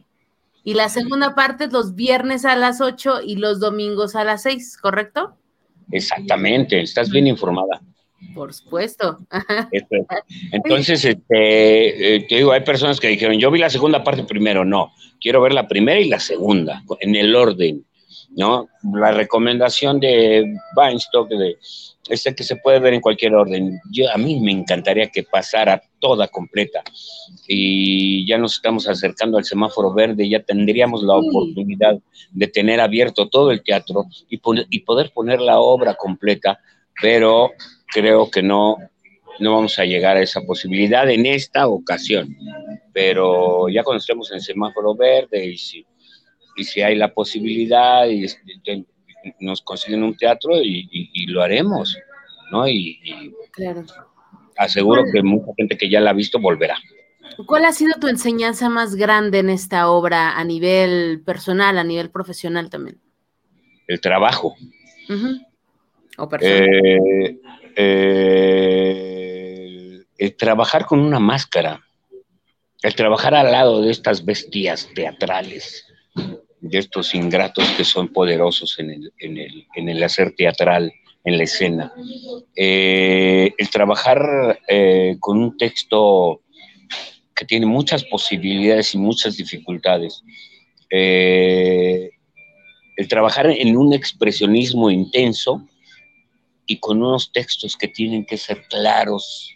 Y 0.63 0.73
la 0.73 0.87
segunda 0.87 1.35
parte 1.35 1.65
es 1.65 1.73
los 1.73 1.95
viernes 1.95 2.45
a 2.45 2.55
las 2.55 2.79
8 2.79 3.21
y 3.25 3.35
los 3.35 3.59
domingos 3.59 4.15
a 4.15 4.23
las 4.23 4.43
6, 4.43 4.77
¿correcto? 4.77 5.35
Exactamente, 5.91 6.79
estás 6.81 7.09
bien 7.09 7.27
informada. 7.27 7.81
Por 8.33 8.53
supuesto. 8.53 9.19
Entonces, 10.51 11.05
este, 11.05 12.15
eh, 12.15 12.25
te 12.27 12.35
digo, 12.35 12.51
hay 12.51 12.61
personas 12.61 12.99
que 12.99 13.07
dijeron, 13.07 13.37
yo 13.37 13.51
vi 13.51 13.59
la 13.59 13.69
segunda 13.69 14.03
parte 14.03 14.23
primero, 14.23 14.65
no, 14.65 14.93
quiero 15.19 15.41
ver 15.41 15.53
la 15.53 15.67
primera 15.67 15.99
y 15.99 16.09
la 16.09 16.19
segunda, 16.19 16.83
en 16.99 17.15
el 17.15 17.35
orden. 17.35 17.85
¿no? 18.35 18.69
La 18.93 19.11
recomendación 19.11 19.99
de 19.99 20.55
Weinstock 20.75 21.29
de 21.29 21.57
este 22.09 22.33
que 22.33 22.43
se 22.43 22.55
puede 22.55 22.79
ver 22.79 22.93
en 22.93 23.01
cualquier 23.01 23.35
orden. 23.35 23.79
Yo, 23.91 24.11
a 24.11 24.17
mí 24.17 24.39
me 24.39 24.51
encantaría 24.51 25.09
que 25.09 25.23
pasara 25.23 25.81
toda 25.99 26.27
completa 26.27 26.83
y 27.47 28.27
ya 28.27 28.37
nos 28.37 28.55
estamos 28.55 28.87
acercando 28.87 29.37
al 29.37 29.45
semáforo 29.45 29.93
verde, 29.93 30.27
ya 30.27 30.41
tendríamos 30.41 31.03
la 31.03 31.15
oportunidad 31.15 31.99
de 32.31 32.47
tener 32.47 32.79
abierto 32.79 33.27
todo 33.27 33.51
el 33.51 33.63
teatro 33.63 34.05
y, 34.29 34.39
y 34.69 34.79
poder 34.79 35.11
poner 35.13 35.39
la 35.39 35.59
obra 35.59 35.95
completa, 35.95 36.59
pero 37.01 37.51
creo 37.91 38.29
que 38.29 38.41
no, 38.41 38.77
no 39.39 39.55
vamos 39.55 39.79
a 39.79 39.85
llegar 39.85 40.17
a 40.17 40.21
esa 40.21 40.41
posibilidad 40.41 41.09
en 41.09 41.25
esta 41.25 41.67
ocasión. 41.67 42.35
Pero 42.93 43.69
ya 43.69 43.83
cuando 43.83 43.99
estemos 43.99 44.31
en 44.31 44.41
semáforo 44.41 44.95
verde 44.95 45.45
y 45.45 45.57
si 45.57 45.85
y 46.59 46.63
si 46.63 46.81
hay 46.81 46.95
la 46.95 47.13
posibilidad 47.13 48.07
y 48.07 48.25
nos 49.39 49.61
consiguen 49.61 50.03
un 50.03 50.15
teatro 50.15 50.61
y, 50.61 51.25
lo 51.27 51.41
haremos, 51.41 51.97
¿no? 52.51 52.67
Y, 52.67 52.99
claro. 53.51 53.83
aseguro 54.57 55.03
que 55.11 55.23
mucha 55.23 55.51
gente 55.57 55.77
que 55.77 55.89
ya 55.89 55.99
la 55.99 56.11
ha 56.11 56.13
visto 56.13 56.39
volverá. 56.39 56.77
¿Cuál 57.45 57.65
ha 57.65 57.71
sido 57.71 57.93
tu 57.99 58.07
enseñanza 58.07 58.69
más 58.69 58.95
grande 58.95 59.39
en 59.39 59.49
esta 59.49 59.89
obra 59.89 60.37
a 60.37 60.43
nivel 60.43 61.21
personal, 61.25 61.77
a 61.77 61.83
nivel 61.83 62.09
profesional 62.09 62.69
también? 62.69 62.99
El 63.87 64.01
trabajo. 64.01 64.55
O 66.17 66.27
personal. 66.27 66.63
Eh, 66.63 67.39
eh, 67.81 69.23
el 70.17 70.35
trabajar 70.35 70.85
con 70.85 70.99
una 70.99 71.19
máscara, 71.19 71.81
el 72.81 72.93
trabajar 72.93 73.33
al 73.33 73.53
lado 73.53 73.81
de 73.81 73.89
estas 73.91 74.25
bestias 74.25 74.89
teatrales, 74.93 75.85
de 76.59 76.77
estos 76.77 77.15
ingratos 77.15 77.65
que 77.77 77.85
son 77.85 78.09
poderosos 78.09 78.77
en 78.79 78.89
el, 78.91 79.13
en 79.19 79.37
el, 79.37 79.65
en 79.75 79.87
el 79.87 80.03
hacer 80.03 80.33
teatral, 80.35 80.91
en 81.23 81.37
la 81.37 81.43
escena. 81.45 81.93
Eh, 82.53 83.53
el 83.57 83.69
trabajar 83.69 84.59
eh, 84.67 85.15
con 85.21 85.41
un 85.41 85.55
texto 85.57 86.41
que 87.33 87.45
tiene 87.45 87.65
muchas 87.65 88.03
posibilidades 88.03 88.93
y 88.93 88.97
muchas 88.97 89.37
dificultades. 89.37 90.21
El 90.89 92.11
trabajar 93.07 93.47
en 93.47 93.77
un 93.77 93.93
expresionismo 93.93 94.89
intenso 94.91 95.65
y 96.69 96.79
con 96.79 97.03
unos 97.03 97.31
textos 97.31 97.75
que 97.75 97.87
tienen 97.87 98.25
que 98.25 98.37
ser 98.37 98.65
claros 98.69 99.55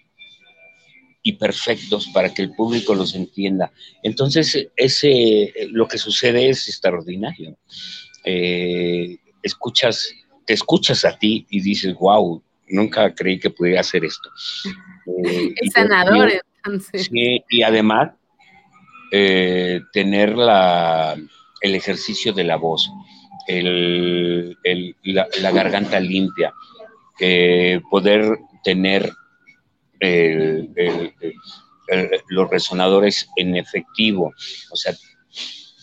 y 1.21 1.33
perfectos 1.33 2.07
para 2.13 2.33
que 2.33 2.41
el 2.41 2.53
público 2.53 2.93
los 2.93 3.15
entienda. 3.15 3.71
Entonces, 4.01 4.67
ese, 4.75 5.53
lo 5.69 5.87
que 5.87 5.97
sucede 5.97 6.49
es 6.49 6.67
extraordinario. 6.67 7.57
escuchas 9.41 10.13
te 10.45 10.53
escuchas 10.53 11.05
a 11.05 11.17
ti 11.17 11.45
y 11.49 11.61
dices, 11.61 11.93
wow, 11.95 12.41
nunca 12.69 13.13
creí 13.13 13.39
que 13.39 13.49
pudiera 13.49 13.81
hacer 13.81 14.05
esto. 14.05 14.29
Eh, 15.25 15.53
es 15.61 15.73
sanador, 15.73 16.31
entonces. 16.57 17.09
Sí, 17.11 17.43
y 17.49 17.63
además, 17.63 18.11
eh, 19.11 19.81
tener 19.91 20.37
la, 20.37 21.15
el 21.61 21.75
ejercicio 21.75 22.33
de 22.33 22.43
la 22.43 22.57
voz, 22.57 22.89
el, 23.47 24.57
la, 25.03 25.51
garganta 25.51 25.99
limpia, 25.99 26.53
eh, 27.19 27.81
poder 27.89 28.39
tener 28.63 29.11
los 32.27 32.49
resonadores 32.49 33.29
en 33.37 33.55
efectivo, 33.55 34.33
o 34.71 34.75
sea, 34.75 34.93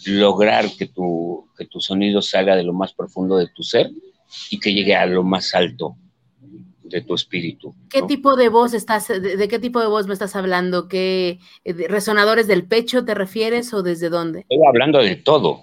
lograr 0.07 0.67
que 0.77 0.87
tu, 0.87 1.49
que 1.57 1.67
tu 1.67 1.81
sonido 1.81 2.23
salga 2.23 2.57
de 2.57 2.63
lo 2.63 2.73
más 2.73 2.93
profundo 2.93 3.37
de 3.37 3.49
tu 3.49 3.63
ser 3.63 3.91
y 4.51 4.59
que 4.59 4.73
llegue 4.73 4.95
a 4.95 5.07
lo 5.07 5.23
más 5.23 5.55
alto 5.55 5.97
de 6.91 7.01
tu 7.03 7.15
espíritu. 7.15 7.75
¿Qué 7.89 8.03
tipo 8.03 8.37
de 8.37 8.49
voz 8.49 8.75
estás, 8.75 9.09
de, 9.09 9.49
qué 9.49 9.59
tipo 9.59 9.81
de 9.81 9.87
voz 9.87 10.07
me 10.07 10.13
estás 10.13 10.35
hablando? 10.35 10.89
¿Qué 10.89 11.39
eh, 11.65 11.73
resonadores 11.89 12.47
del 12.47 12.67
pecho 12.67 13.05
te 13.05 13.15
refieres 13.15 13.73
o 13.73 13.83
desde 13.83 14.09
dónde? 14.09 14.41
Estoy 14.41 14.59
hablando 14.67 14.99
de 14.99 15.17
todo. 15.17 15.63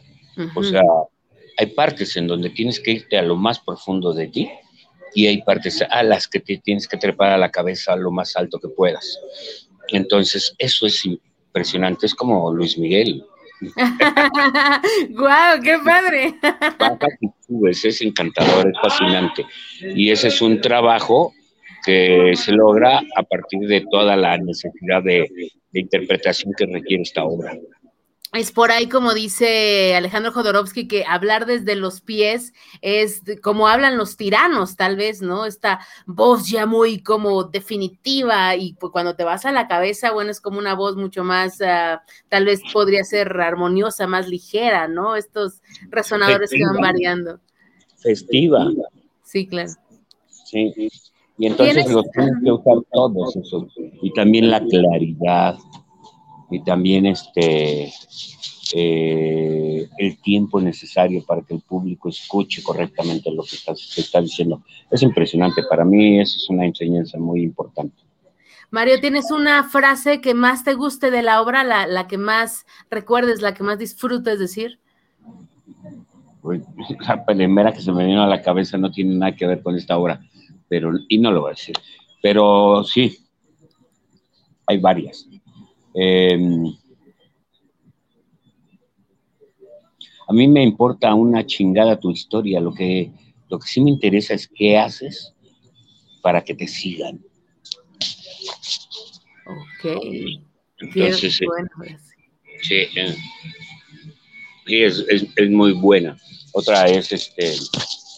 O 0.56 0.64
sea, 0.64 0.84
hay 1.58 1.68
partes 1.68 2.16
en 2.16 2.28
donde 2.28 2.52
tienes 2.52 2.80
que 2.80 2.92
irte 2.92 3.18
a 3.18 3.24
lo 3.24 3.36
más 3.36 3.60
profundo 3.60 4.14
de 4.14 4.28
ti 4.28 4.50
y 5.14 5.28
hay 5.28 5.42
partes 5.42 5.84
a 5.90 6.04
las 6.04 6.28
que 6.28 6.40
te 6.40 6.58
tienes 6.58 6.88
que 6.88 6.98
trepar 6.98 7.32
a 7.32 7.38
la 7.38 7.52
cabeza 7.52 7.96
lo 7.96 8.12
más 8.12 8.36
alto 8.36 8.60
que 8.60 8.70
puedas. 8.70 9.20
Entonces, 9.90 10.54
eso 10.58 10.86
es 10.86 11.06
impresionante. 11.06 12.06
Es 12.06 12.16
como 12.16 12.54
Luis 12.54 12.78
Miguel. 12.78 13.24
¡Guau! 15.10 15.62
¡Qué 15.62 15.78
padre! 15.84 16.36
es 17.72 18.02
encantador, 18.02 18.68
es 18.68 18.80
fascinante. 18.82 19.46
Y 19.96 20.12
ese 20.12 20.28
es 20.28 20.42
un 20.42 20.62
trabajo 20.62 21.34
que 21.86 22.34
se 22.36 22.52
logra 22.52 23.02
a 23.16 23.24
partir 23.24 23.62
de 23.68 23.86
toda 23.90 24.16
la 24.16 24.38
necesidad 24.38 25.02
de 25.04 25.30
interpretación 25.74 26.54
que 26.58 26.66
requiere 26.66 27.04
esta 27.04 27.24
obra 27.24 27.58
es 28.34 28.52
por 28.52 28.72
ahí 28.72 28.90
como 28.90 29.14
dice 29.14 29.96
Alejandro 29.96 30.32
Jodorowsky 30.32 30.88
que 30.88 31.06
hablar 31.06 31.46
desde 31.46 31.76
los 31.76 32.02
pies 32.02 32.54
es 32.82 33.22
como 33.42 33.68
hablan 33.68 33.98
los 33.98 34.18
tiranos, 34.18 34.76
tal 34.76 34.98
vez, 34.98 35.22
¿no? 35.22 35.46
Esta 35.46 35.80
voz 36.06 36.50
ya 36.50 36.66
muy 36.66 37.02
como 37.02 37.46
definitiva 37.46 38.56
y 38.56 38.74
pues 38.74 38.92
cuando 38.92 39.16
te 39.16 39.24
vas 39.24 39.46
a 39.46 39.52
la 39.52 39.68
cabeza, 39.68 40.12
bueno, 40.12 40.32
es 40.32 40.42
como 40.42 40.60
una 40.60 40.76
voz 40.76 40.98
mucho 40.98 41.24
más, 41.24 41.60
uh, 41.62 42.00
tal 42.30 42.46
vez 42.46 42.62
podría 42.74 43.04
ser 43.04 43.40
armoniosa, 43.40 44.08
más 44.08 44.28
ligera, 44.28 44.88
¿no? 44.88 45.16
Estos 45.16 45.62
resonadores 45.90 46.50
que 46.50 46.66
van 46.66 46.82
variando. 46.82 47.40
Festiva. 47.98 48.68
Sí, 49.24 49.48
claro. 49.48 49.72
Sí. 50.46 50.74
Y 51.38 51.46
entonces 51.46 51.92
los 51.92 52.10
tienes 52.12 52.34
que 52.44 52.52
usar 52.52 52.78
todos 52.92 53.36
esos. 53.36 53.66
Y 54.02 54.12
también 54.14 54.50
la 54.50 54.64
claridad 54.66 55.58
y 56.50 56.64
también 56.64 57.06
este, 57.06 57.92
eh, 58.74 59.90
el 59.98 60.18
tiempo 60.22 60.60
necesario 60.60 61.24
para 61.26 61.42
que 61.42 61.54
el 61.54 61.62
público 61.62 62.10
escuche 62.10 62.62
correctamente 62.62 63.32
lo 63.32 63.44
que 63.44 63.58
se 63.76 64.02
está 64.02 64.22
diciendo. 64.22 64.62
Es 64.92 65.02
impresionante, 65.04 65.64
para 65.70 65.86
mí 65.86 66.20
eso 66.20 66.38
es 66.38 66.50
una 66.50 66.66
enseñanza 66.66 67.18
muy 67.18 67.44
importante. 67.44 67.96
Mario, 68.70 69.00
¿tienes 69.00 69.32
una 69.32 69.64
frase 69.64 70.20
que 70.20 70.34
más 70.34 70.66
te 70.66 70.74
guste 70.74 71.10
de 71.10 71.24
la 71.24 71.42
obra, 71.42 71.64
la, 71.64 72.08
que 72.08 72.18
más 72.18 72.66
recuerdes, 72.90 73.42
la 73.42 73.54
que 73.54 73.64
más 73.64 73.80
disfrutes 73.80 74.40
decir? 74.40 74.80
Pues, 76.42 76.62
la 77.08 77.26
primera 77.26 77.72
que 77.72 77.82
se 77.82 77.94
me 77.94 78.06
vino 78.06 78.24
a 78.24 78.28
la 78.28 78.42
cabeza 78.42 78.78
no 78.78 78.92
tiene 78.92 79.16
nada 79.16 79.36
que 79.36 79.48
ver 79.48 79.62
con 79.62 79.76
esta 79.76 79.98
obra, 79.98 80.20
pero, 80.68 80.92
y 81.08 81.18
no 81.18 81.32
lo 81.32 81.42
voy 81.42 81.52
a 81.52 81.56
decir. 81.56 81.76
Pero 82.22 82.84
sí, 82.84 83.18
hay 84.66 84.80
varias. 84.80 85.28
Em, 86.00 86.78
a 90.28 90.34
mí 90.34 90.48
me 90.48 90.62
importa 90.62 91.16
una 91.16 91.44
chingada 91.44 92.00
tu 92.00 92.12
historia, 92.12 92.60
lo 92.60 92.72
que, 92.72 93.12
lo 93.50 93.58
que 93.58 93.68
sí 93.68 93.82
me 93.82 93.90
interesa 93.90 94.36
es 94.36 94.48
qué 94.48 94.78
haces 94.78 95.34
para 96.22 96.44
que 96.44 96.54
te 96.54 96.68
sigan. 96.68 97.20
Ok. 99.48 100.04
Entonces, 100.80 101.40
sí, 102.62 102.76
eh, 102.76 103.16
sí 104.68 104.84
es, 104.84 105.04
es, 105.36 105.50
muy 105.50 105.72
buena. 105.72 106.16
Otra 106.52 106.86
es 106.86 107.12
este, 107.12 107.54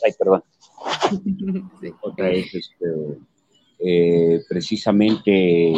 ay, 0.03 0.11
perdón. 0.19 0.43
Otra 2.01 2.29
es 2.31 2.53
este, 2.53 2.85
eh, 3.79 4.41
precisamente 4.47 5.73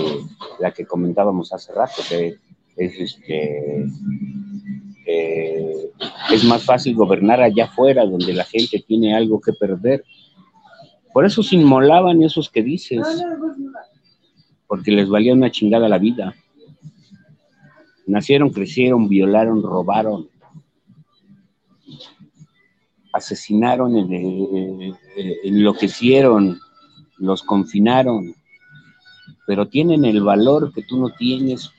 la 0.59 0.71
que 0.71 0.85
comentábamos 0.85 1.53
hace 1.53 1.71
rato, 1.71 2.01
que 2.09 2.35
es 2.75 2.99
este 2.99 3.85
eh, 5.05 5.91
es 6.31 6.43
más 6.43 6.63
fácil 6.63 6.95
gobernar 6.95 7.41
allá 7.41 7.65
afuera 7.65 8.05
donde 8.05 8.33
la 8.33 8.45
gente 8.45 8.83
tiene 8.85 9.15
algo 9.15 9.41
que 9.41 9.53
perder. 9.53 10.03
Por 11.13 11.25
eso 11.25 11.43
se 11.43 11.55
inmolaban 11.55 12.23
esos 12.23 12.49
que 12.49 12.63
dices, 12.63 13.05
porque 14.67 14.91
les 14.91 15.09
valía 15.09 15.33
una 15.33 15.51
chingada 15.51 15.89
la 15.89 15.97
vida. 15.97 16.33
Nacieron, 18.07 18.49
crecieron, 18.49 19.09
violaron, 19.09 19.61
robaron, 19.61 20.29
asesinaron, 23.13 23.97
eh, 23.97 24.93
enloquecieron, 25.43 26.59
los 27.21 27.43
confinaron, 27.43 28.35
pero 29.45 29.67
tienen 29.67 30.05
el 30.05 30.21
valor 30.21 30.73
que 30.73 30.81
tú 30.81 30.99
no 30.99 31.09
tienes 31.11 31.71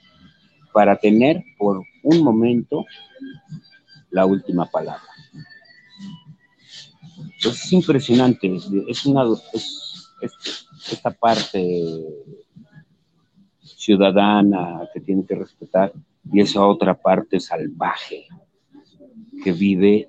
para 0.72 0.96
tener 0.96 1.44
por 1.58 1.82
un 2.04 2.22
momento 2.22 2.86
la 4.10 4.24
última 4.24 4.66
palabra. 4.66 5.02
Es 7.44 7.72
impresionante, 7.72 8.56
es 8.88 9.04
una 9.04 9.24
es, 9.52 10.68
esta 10.90 11.10
parte 11.10 12.04
ciudadana 13.62 14.88
que 14.94 15.00
tiene 15.00 15.26
que 15.26 15.34
respetar 15.34 15.92
y 16.32 16.40
esa 16.40 16.64
otra 16.64 16.94
parte 16.94 17.40
salvaje 17.40 18.26
que 19.42 19.52
vive 19.52 20.08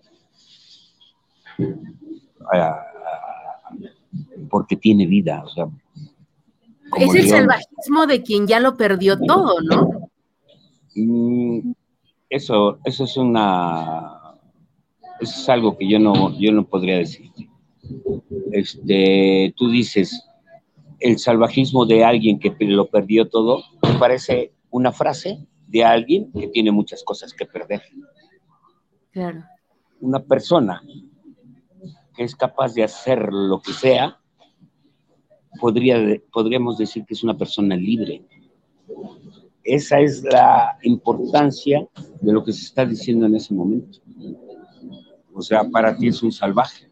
porque 4.54 4.76
tiene 4.76 5.08
vida. 5.08 5.42
O 5.44 5.50
sea, 5.50 5.68
es 7.00 7.16
el 7.16 7.28
salvajismo 7.28 8.06
de 8.06 8.22
quien 8.22 8.46
ya 8.46 8.60
lo 8.60 8.78
perdió 8.78 9.20
todo, 9.20 9.60
¿no? 9.64 10.12
Mm, 10.96 11.72
eso, 12.30 12.78
eso 12.86 13.06
es 13.06 13.18
una. 13.18 14.12
Eso 15.20 15.42
es 15.42 15.50
algo 15.50 15.76
que 15.76 15.90
yo 15.90 15.98
no, 15.98 16.38
yo 16.38 16.52
no 16.52 16.66
podría 16.66 16.98
decir. 16.98 17.32
Este, 18.52 19.56
tú 19.58 19.72
dices, 19.72 20.24
el 21.00 21.18
salvajismo 21.18 21.88
de 21.88 22.04
alguien 22.06 22.40
que 22.40 22.56
lo 22.60 22.86
perdió 22.86 23.28
todo, 23.28 23.64
me 23.82 23.98
parece 23.98 24.54
una 24.70 24.92
frase 24.92 25.48
de 25.66 25.84
alguien 25.84 26.32
que 26.32 26.48
tiene 26.50 26.72
muchas 26.72 27.04
cosas 27.04 27.34
que 27.34 27.48
perder. 27.48 27.82
Claro. 29.14 29.46
Una 30.00 30.20
persona 30.20 30.84
que 32.16 32.24
es 32.24 32.36
capaz 32.36 32.76
de 32.76 32.84
hacer 32.84 33.34
lo 33.34 33.60
que 33.60 33.74
sea 33.74 34.20
podría, 35.60 36.20
podríamos 36.32 36.78
decir 36.78 37.06
que 37.06 37.14
es 37.14 37.24
una 37.24 37.38
persona 37.38 37.76
libre. 37.76 38.24
Esa 39.64 40.00
es 40.00 40.24
la 40.24 40.78
importancia 40.84 41.88
de 42.22 42.34
lo 42.34 42.44
que 42.44 42.52
se 42.52 42.64
está 42.64 42.86
diciendo 42.86 43.26
en 43.26 43.36
ese 43.36 43.54
momento. 43.54 44.00
O 45.34 45.42
sea, 45.42 45.64
para 45.64 45.96
ti 45.96 46.08
es 46.08 46.22
un 46.22 46.32
salvaje. 46.32 46.92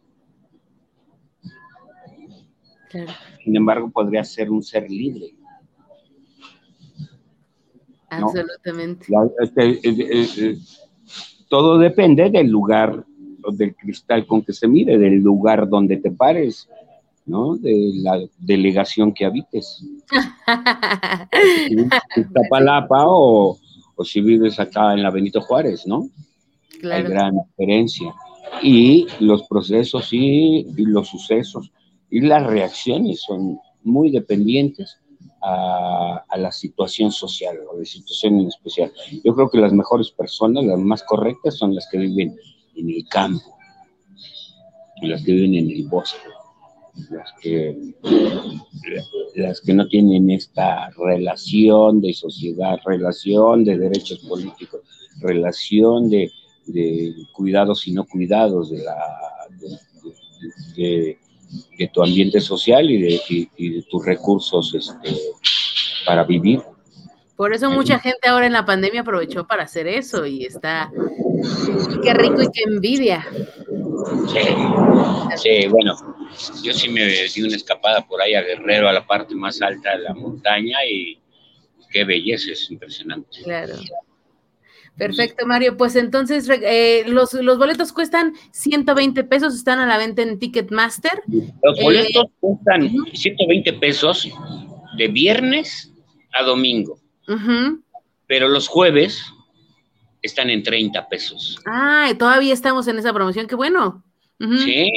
Sin 3.43 3.55
embargo, 3.55 3.89
podría 3.89 4.23
ser 4.23 4.49
un 4.51 4.63
ser 4.63 4.89
libre. 4.89 5.35
Absolutamente. 8.09 9.05
Este, 9.39 9.69
eh, 9.69 9.79
eh, 9.83 10.27
eh, 10.37 10.57
todo 11.47 11.77
depende 11.77 12.29
del 12.29 12.47
lugar, 12.47 13.05
del 13.53 13.75
cristal 13.75 14.25
con 14.25 14.41
que 14.41 14.53
se 14.53 14.67
mire, 14.67 14.97
del 14.97 15.15
lugar 15.15 15.69
donde 15.69 15.97
te 15.97 16.11
pares. 16.11 16.69
¿No? 17.25 17.55
De 17.55 17.91
la 17.95 18.19
delegación 18.37 19.13
que 19.13 19.25
habites. 19.25 19.83
si 22.15 22.23
Palapa 22.49 23.03
o, 23.07 23.57
o 23.95 24.03
si 24.03 24.21
vives 24.21 24.59
acá 24.59 24.93
en 24.93 25.03
la 25.03 25.11
Benito 25.11 25.41
Juárez, 25.41 25.85
¿no? 25.85 26.09
Hay 26.83 27.03
gran 27.03 27.35
diferencia. 27.47 28.13
Y 28.61 29.07
los 29.19 29.43
procesos 29.43 30.09
y, 30.11 30.65
los 30.77 31.07
sucesos 31.07 31.71
y 32.09 32.21
las 32.21 32.45
reacciones 32.45 33.21
son 33.21 33.59
muy 33.83 34.11
dependientes 34.11 34.97
a, 35.41 36.23
a, 36.27 36.37
la 36.37 36.51
situación 36.51 37.11
social 37.11 37.57
o 37.71 37.77
de 37.77 37.85
situación 37.85 38.39
en 38.39 38.47
especial. 38.47 38.91
Yo 39.23 39.33
creo 39.33 39.49
que 39.49 39.57
las 39.57 39.73
mejores 39.73 40.11
personas, 40.11 40.65
las 40.65 40.79
más 40.79 41.03
correctas, 41.03 41.57
son 41.57 41.73
las 41.73 41.87
que 41.89 41.97
viven 41.97 42.35
en 42.75 42.89
el 42.89 43.07
campo, 43.07 43.57
las 45.01 45.23
que 45.23 45.31
viven 45.31 45.55
en 45.55 45.69
el 45.69 45.87
bosque, 45.87 46.19
las 47.09 47.33
que, 47.41 47.77
las 49.35 49.61
que 49.61 49.73
no 49.73 49.87
tienen 49.87 50.29
esta 50.29 50.89
relación 50.97 52.01
de 52.01 52.13
sociedad, 52.13 52.77
relación 52.85 53.63
de 53.63 53.77
derechos 53.77 54.19
políticos, 54.19 54.81
relación 55.19 56.09
de, 56.09 56.31
cuidados 57.33 57.87
y 57.87 57.93
no 57.93 58.05
cuidados 58.05 58.71
de, 58.71 58.83
la, 58.83 58.97
de, 60.75 61.17
tu 61.93 62.03
ambiente 62.03 62.39
social 62.39 62.89
y 62.89 63.01
de, 63.01 63.83
tus 63.89 64.05
recursos 64.05 64.73
este, 64.73 65.17
para 66.05 66.23
vivir. 66.23 66.61
Por 67.35 67.53
eso 67.53 67.71
mucha 67.71 67.97
gente 67.97 68.27
ahora 68.27 68.45
en 68.45 68.53
la 68.53 68.65
pandemia 68.65 69.01
aprovechó 69.01 69.47
para 69.47 69.63
hacer 69.63 69.87
eso 69.87 70.27
y 70.27 70.45
está, 70.45 70.91
qué 72.03 72.13
rico 72.13 72.41
y 72.43 72.51
qué 72.51 72.63
envidia. 72.67 73.25
Sí, 74.27 74.39
sí, 75.37 75.67
bueno, 75.67 75.95
yo 76.63 76.73
sí 76.73 76.89
me 76.89 77.05
di 77.05 77.41
una 77.43 77.55
escapada 77.55 78.05
por 78.05 78.21
ahí 78.21 78.33
a 78.33 78.41
Guerrero, 78.41 78.87
a 78.89 78.93
la 78.93 79.05
parte 79.05 79.35
más 79.35 79.61
alta 79.61 79.97
de 79.97 80.03
la 80.03 80.13
montaña 80.13 80.77
y 80.89 81.19
qué 81.91 82.03
belleza, 82.03 82.51
es 82.51 82.69
impresionante. 82.71 83.41
Claro. 83.43 83.75
Perfecto, 84.97 85.45
Mario. 85.47 85.77
Pues 85.77 85.95
entonces 85.95 86.47
eh, 86.49 87.03
los, 87.07 87.31
boletos 87.57 87.91
cuestan 87.93 88.33
120 88.51 89.23
pesos, 89.23 89.55
están 89.55 89.79
a 89.79 89.87
la 89.87 89.97
venta 89.97 90.21
en 90.21 90.37
Ticketmaster. 90.37 91.23
Los 91.63 91.79
boletos 91.81 92.25
eh, 92.25 92.31
cuestan 92.39 92.91
120 93.13 93.73
pesos 93.73 94.29
de 94.97 95.07
viernes 95.07 95.91
a 96.33 96.43
domingo. 96.43 96.99
Pero 98.27 98.49
los 98.49 98.67
jueves 98.67 99.23
están 100.21 100.49
en 100.49 100.63
30 100.63 101.07
pesos. 101.09 101.59
Ah, 101.65 102.11
todavía 102.17 102.53
estamos 102.53 102.87
en 102.87 102.99
esa 102.99 103.13
promoción, 103.13 103.47
qué 103.47 103.55
bueno. 103.55 104.03
Sí, 104.63 104.89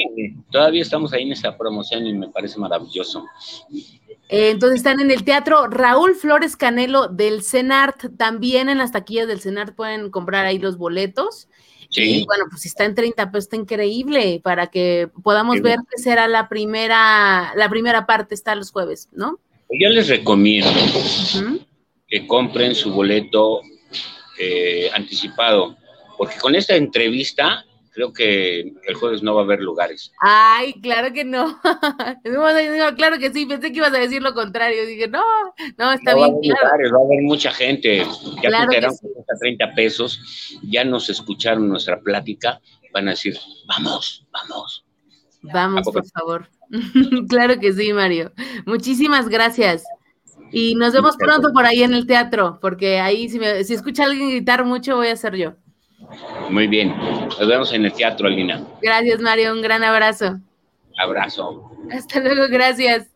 todavía 0.51 0.81
estamos 0.81 1.13
ahí 1.13 1.21
en 1.21 1.33
esa 1.33 1.55
promoción 1.55 2.07
y 2.07 2.13
me 2.13 2.29
parece 2.29 2.57
maravilloso. 2.59 3.23
Eh, 4.27 4.49
entonces 4.49 4.77
están 4.77 4.99
en 4.99 5.11
el 5.11 5.23
teatro 5.23 5.67
Raúl 5.67 6.15
Flores 6.15 6.57
Canelo 6.57 7.09
del 7.09 7.43
CENART, 7.43 8.17
también 8.17 8.69
en 8.69 8.79
las 8.79 8.91
taquillas 8.91 9.27
del 9.27 9.41
CENART 9.41 9.75
pueden 9.75 10.09
comprar 10.09 10.47
ahí 10.47 10.57
los 10.57 10.77
boletos. 10.77 11.47
Sí. 11.91 12.21
Y 12.21 12.25
bueno, 12.25 12.45
pues 12.49 12.63
si 12.63 12.69
está 12.69 12.85
en 12.85 12.95
30 12.95 13.29
pues 13.29 13.43
está 13.43 13.55
increíble 13.55 14.41
para 14.43 14.67
que 14.67 15.11
podamos 15.21 15.61
ver 15.61 15.77
que 15.91 16.01
será 16.01 16.27
la 16.27 16.49
primera, 16.49 17.53
la 17.55 17.69
primera 17.69 18.07
parte, 18.07 18.33
está 18.33 18.55
los 18.55 18.71
jueves, 18.71 19.09
¿no? 19.11 19.39
Yo 19.69 19.89
les 19.89 20.07
recomiendo 20.07 20.71
que 22.07 22.25
compren 22.25 22.73
su 22.73 22.91
boleto 22.91 23.61
eh, 24.39 24.89
anticipado, 24.93 25.77
porque 26.17 26.37
con 26.37 26.55
esta 26.55 26.75
entrevista 26.75 27.65
creo 27.95 28.11
que 28.11 28.73
el 28.87 28.95
jueves 28.95 29.23
no 29.23 29.35
va 29.35 29.41
a 29.41 29.43
haber 29.45 29.61
lugares. 29.61 30.11
Ay, 30.19 30.73
claro 30.81 31.13
que 31.13 31.23
no. 31.23 31.59
claro 32.97 33.17
que 33.17 33.31
sí, 33.31 33.45
pensé 33.45 33.71
que 33.71 33.77
ibas 33.77 33.93
a 33.93 33.97
decir 33.97 34.21
lo 34.21 34.33
contrario. 34.33 34.85
Dije, 34.85 35.07
no, 35.07 35.23
no, 35.77 35.91
está 35.93 36.13
bien. 36.13 36.33
Va 36.33 36.67
a, 36.67 36.93
va 36.93 36.99
a 37.01 37.05
haber 37.05 37.21
mucha 37.21 37.51
gente. 37.51 38.05
Ya 38.43 38.49
claro 38.49 38.69
que 38.69 38.91
sí. 38.91 39.07
30 39.39 39.73
pesos, 39.75 40.59
ya 40.63 40.83
nos 40.83 41.09
escucharon 41.09 41.69
nuestra 41.69 41.99
plática, 42.01 42.59
van 42.93 43.07
a 43.07 43.11
decir, 43.11 43.37
vamos, 43.65 44.25
vamos. 44.31 44.85
Vamos, 45.41 45.87
por 45.91 46.05
favor. 46.07 46.49
claro 47.29 47.59
que 47.59 47.71
sí, 47.73 47.93
Mario. 47.93 48.33
Muchísimas 48.65 49.29
gracias. 49.29 49.83
Y 50.51 50.75
nos 50.75 50.93
vemos 50.93 51.17
pronto 51.17 51.51
por 51.53 51.65
ahí 51.65 51.83
en 51.83 51.93
el 51.93 52.07
teatro, 52.07 52.59
porque 52.61 52.99
ahí 52.99 53.29
si, 53.29 53.39
me, 53.39 53.63
si 53.63 53.73
escucha 53.73 54.05
alguien 54.05 54.29
gritar 54.29 54.63
mucho, 54.63 54.95
voy 54.95 55.07
a 55.07 55.15
ser 55.15 55.35
yo. 55.35 55.53
Muy 56.49 56.67
bien. 56.67 56.95
Nos 56.97 57.47
vemos 57.47 57.73
en 57.73 57.85
el 57.85 57.93
teatro, 57.93 58.27
Alina. 58.27 58.63
Gracias, 58.81 59.19
Mario. 59.19 59.53
Un 59.53 59.61
gran 59.61 59.83
abrazo. 59.83 60.39
Abrazo. 60.97 61.71
Hasta 61.91 62.19
luego, 62.19 62.45
gracias. 62.49 63.07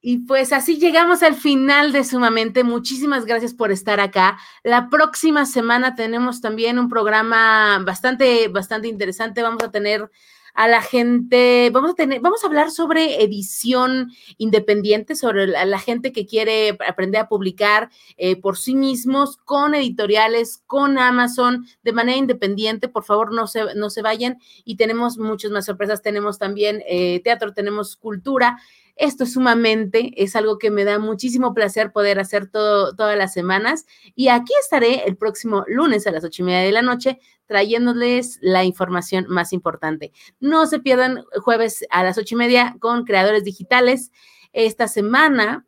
Y 0.00 0.18
pues 0.18 0.52
así 0.52 0.78
llegamos 0.78 1.22
al 1.22 1.34
final 1.34 1.92
de 1.92 2.04
Sumamente. 2.04 2.62
Muchísimas 2.62 3.24
gracias 3.24 3.54
por 3.54 3.72
estar 3.72 3.98
acá. 3.98 4.38
La 4.62 4.88
próxima 4.88 5.46
semana 5.46 5.94
tenemos 5.96 6.40
también 6.40 6.78
un 6.78 6.88
programa 6.88 7.80
bastante, 7.84 8.48
bastante 8.48 8.86
interesante. 8.88 9.42
Vamos 9.42 9.64
a 9.64 9.70
tener 9.72 10.08
a 10.56 10.68
la 10.68 10.80
gente, 10.80 11.68
vamos 11.70 11.90
a 11.90 11.94
tener, 11.94 12.20
vamos 12.20 12.42
a 12.42 12.46
hablar 12.46 12.70
sobre 12.70 13.22
edición 13.22 14.10
independiente, 14.38 15.14
sobre 15.14 15.46
la, 15.46 15.78
gente 15.78 16.12
que 16.12 16.24
quiere 16.24 16.78
aprender 16.88 17.20
a 17.20 17.28
publicar 17.28 17.90
eh, 18.16 18.40
por 18.40 18.56
sí 18.56 18.74
mismos, 18.74 19.36
con 19.36 19.74
editoriales, 19.74 20.62
con 20.66 20.98
Amazon, 20.98 21.66
de 21.82 21.92
manera 21.92 22.16
independiente. 22.16 22.88
Por 22.88 23.04
favor, 23.04 23.34
no 23.34 23.46
se, 23.46 23.74
no 23.74 23.90
se 23.90 24.00
vayan. 24.00 24.38
Y 24.64 24.76
tenemos 24.76 25.18
muchas 25.18 25.50
más 25.50 25.66
sorpresas. 25.66 26.00
Tenemos 26.00 26.38
también 26.38 26.82
eh, 26.88 27.20
teatro, 27.22 27.52
tenemos 27.52 27.94
cultura. 27.94 28.58
Esto 28.96 29.24
es 29.24 29.34
sumamente, 29.34 30.12
es 30.16 30.34
algo 30.36 30.58
que 30.58 30.70
me 30.70 30.84
da 30.84 30.98
muchísimo 30.98 31.52
placer 31.52 31.92
poder 31.92 32.18
hacer 32.18 32.48
todo, 32.48 32.96
todas 32.96 33.16
las 33.16 33.32
semanas. 33.32 33.84
Y 34.14 34.28
aquí 34.28 34.52
estaré 34.60 35.04
el 35.06 35.16
próximo 35.16 35.64
lunes 35.68 36.06
a 36.06 36.12
las 36.12 36.24
ocho 36.24 36.42
y 36.42 36.46
media 36.46 36.60
de 36.60 36.72
la 36.72 36.82
noche 36.82 37.20
trayéndoles 37.46 38.38
la 38.40 38.64
información 38.64 39.26
más 39.28 39.52
importante. 39.52 40.12
No 40.40 40.66
se 40.66 40.80
pierdan 40.80 41.24
jueves 41.42 41.84
a 41.90 42.02
las 42.02 42.18
ocho 42.18 42.34
y 42.34 42.38
media 42.38 42.76
con 42.80 43.04
creadores 43.04 43.44
digitales. 43.44 44.10
Esta 44.52 44.88
semana 44.88 45.65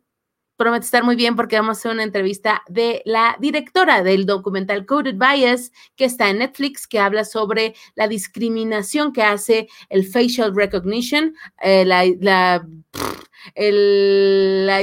promete 0.59 0.83
estar 0.83 1.05
muy 1.05 1.15
bien 1.15 1.37
porque 1.37 1.55
vamos 1.55 1.77
a 1.77 1.79
hacer 1.79 1.93
una 1.93 2.03
entrevista 2.03 2.63
de 2.67 3.01
la 3.05 3.37
directora 3.39 4.03
del 4.03 4.25
documental 4.25 4.85
Coded 4.85 5.15
Bias, 5.15 5.71
que 5.95 6.03
está 6.03 6.29
en 6.29 6.39
Netflix, 6.39 6.85
que 6.85 6.99
habla 6.99 7.23
sobre 7.23 7.75
la 7.95 8.09
discriminación 8.09 9.13
que 9.13 9.23
hace 9.23 9.69
el 9.87 10.05
facial 10.05 10.53
recognition, 10.53 11.33
eh, 11.61 11.85
la, 11.85 12.03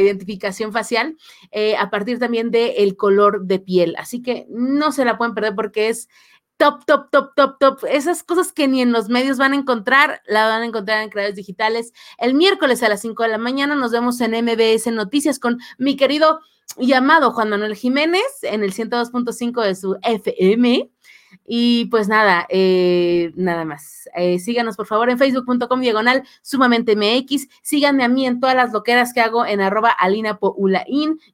identificación 0.00 0.72
facial, 0.72 1.14
eh, 1.50 1.76
a 1.76 1.90
partir 1.90 2.18
también 2.18 2.50
del 2.50 2.72
el 2.78 2.96
color 2.96 3.44
de 3.44 3.58
piel. 3.58 3.96
Así 3.98 4.22
que 4.22 4.46
no 4.48 4.92
se 4.92 5.04
la 5.04 5.18
pueden 5.18 5.34
perder 5.34 5.54
porque 5.54 5.90
es 5.90 6.08
top, 6.56 6.84
top, 6.86 7.10
top, 7.10 7.34
top, 7.34 7.58
top. 7.58 7.84
Esas 7.88 8.22
cosas 8.22 8.52
que 8.52 8.68
ni 8.68 8.82
en 8.82 8.92
los 8.92 9.08
medios 9.08 9.38
van 9.38 9.52
a 9.52 9.56
encontrar, 9.56 10.22
la 10.26 10.46
van 10.46 10.62
a 10.62 10.66
encontrar 10.66 11.02
en 11.02 11.10
Creadores 11.10 11.36
Digitales. 11.36 11.92
El 12.18 12.34
miércoles 12.34 12.82
a 12.82 12.88
las 12.88 13.00
5 13.00 13.22
de 13.22 13.28
la 13.28 13.38
mañana 13.38 13.74
nos 13.74 13.92
vemos 13.92 14.20
en 14.20 14.32
MBS 14.32 14.86
Noticias 14.92 15.38
con 15.38 15.58
mi 15.78 15.96
querido 15.96 16.40
llamado 16.78 17.32
Juan 17.32 17.50
Manuel 17.50 17.76
Jiménez 17.76 18.22
en 18.42 18.62
el 18.62 18.72
102.5 18.72 19.62
de 19.62 19.74
su 19.74 19.96
FM. 20.02 20.90
Y 21.46 21.86
pues 21.86 22.08
nada, 22.08 22.46
eh, 22.48 23.32
nada 23.36 23.64
más. 23.64 24.08
Eh, 24.16 24.38
síganos 24.38 24.76
por 24.76 24.86
favor 24.86 25.10
en 25.10 25.18
facebook.com 25.18 25.80
diagonal 25.80 26.22
sumamente 26.42 26.96
MX. 26.96 27.48
Síganme 27.62 28.04
a 28.04 28.08
mí 28.08 28.26
en 28.26 28.40
todas 28.40 28.56
las 28.56 28.72
loqueras 28.72 29.12
que 29.12 29.20
hago 29.20 29.44
en 29.44 29.60
arroba 29.60 29.90
alina 29.90 30.38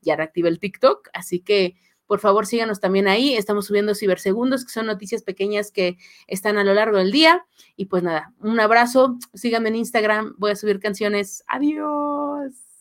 Ya 0.02 0.16
reactivé 0.16 0.48
el 0.48 0.58
TikTok, 0.58 1.08
así 1.12 1.40
que 1.40 1.76
por 2.12 2.20
favor, 2.20 2.44
síganos 2.44 2.78
también 2.78 3.08
ahí. 3.08 3.34
Estamos 3.34 3.64
subiendo 3.64 3.94
cibersegundos, 3.94 4.66
que 4.66 4.70
son 4.70 4.84
noticias 4.84 5.22
pequeñas 5.22 5.72
que 5.72 5.96
están 6.26 6.58
a 6.58 6.62
lo 6.62 6.74
largo 6.74 6.98
del 6.98 7.10
día. 7.10 7.46
Y 7.74 7.86
pues 7.86 8.02
nada, 8.02 8.34
un 8.40 8.60
abrazo. 8.60 9.16
Síganme 9.32 9.70
en 9.70 9.76
Instagram. 9.76 10.34
Voy 10.36 10.50
a 10.50 10.56
subir 10.56 10.78
canciones. 10.78 11.42
Adiós. 11.46 12.71